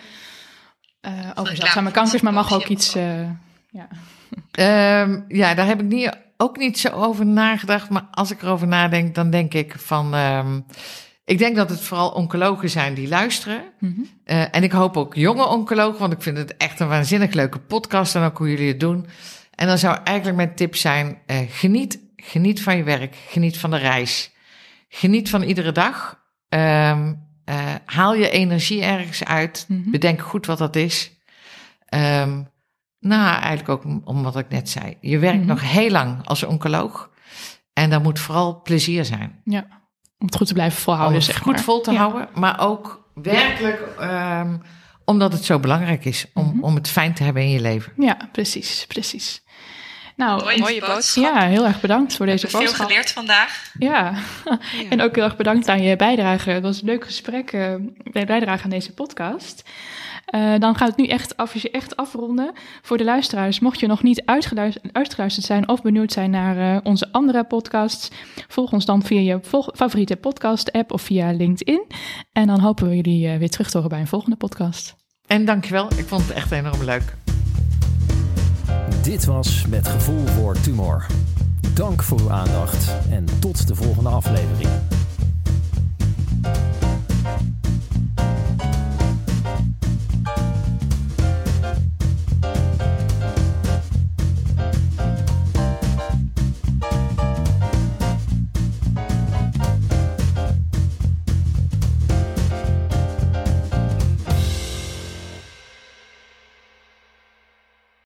[1.00, 2.94] eh, over zeldzame kankers, maar mag ook iets.
[2.94, 3.20] eh,
[3.70, 3.88] ja.
[4.50, 7.90] Ehm, ja, daar heb ik niet, ook niet zo over nagedacht.
[7.90, 10.14] Maar als ik erover nadenk, dan denk ik van.
[10.14, 10.60] ehm,
[11.24, 13.62] ik denk dat het vooral oncologen zijn die luisteren.
[14.24, 17.58] Eh, en ik hoop ook jonge oncologen, want ik vind het echt een waanzinnig leuke
[17.58, 18.14] podcast.
[18.14, 19.06] En ook hoe jullie het doen.
[19.54, 23.70] En dan zou eigenlijk mijn tip zijn: eh, geniet, geniet van je werk, geniet van
[23.70, 24.30] de reis,
[24.88, 26.18] geniet van iedere dag.
[26.48, 27.12] Ehm,
[27.44, 29.64] eh, haal je energie ergens uit.
[29.68, 29.90] Mhm.
[29.90, 31.12] Bedenk goed wat dat is.
[31.86, 32.42] Ehm,
[33.00, 34.96] nou, eigenlijk ook om, om wat ik net zei.
[35.00, 35.46] Je werkt Mhm.
[35.46, 37.10] nog heel lang als oncoloog.
[37.72, 39.40] En daar moet vooral plezier zijn.
[39.44, 39.66] ja,
[40.18, 41.16] om het goed te blijven Om volhouden.
[41.16, 41.60] het zeg goed maar.
[41.62, 41.98] vol te Ja.
[41.98, 42.28] houden.
[42.34, 44.56] Maar ook werkelijk ehm,
[45.04, 46.26] omdat het zo belangrijk is.
[46.34, 46.62] Om, Mhm.
[46.64, 47.92] om het fijn te hebben in je leven.
[47.96, 49.42] Ja, precies, precies.
[50.16, 51.24] Nou, Mooie, mooie boodschap.
[51.24, 52.86] ja, heel erg bedankt voor deze hebben veel boodschap.
[52.88, 53.72] geleerd vandaag.
[53.78, 54.12] Ja,
[54.44, 54.58] Ja.
[54.90, 56.50] en ook heel erg bedankt aan je bijdrage.
[56.50, 57.74] Het was een leuk gesprek, eh,
[58.12, 59.62] bij bijdrage aan deze podcast.
[60.30, 62.52] Eh, dan gaat het nu echt, af, echt afronden.
[62.82, 66.80] Voor de luisteraars, mocht je nog niet uitgeluisterd, uitgeluisterd zijn of benieuwd zijn naar eh,
[66.82, 68.10] onze andere podcasts,
[68.48, 69.40] volg ons dan via je
[69.74, 71.86] favoriete podcast-app of via LinkedIn.
[72.32, 74.96] En dan hopen we jullie eh, weer terug te horen bij een volgende podcast.
[75.26, 75.88] En dankjewel.
[75.96, 77.14] Ik vond het echt enorm leuk.
[79.02, 81.06] Dit was Met Gevoel voor Tumor.
[81.74, 84.68] Dank voor uw aandacht en tot de volgende aflevering.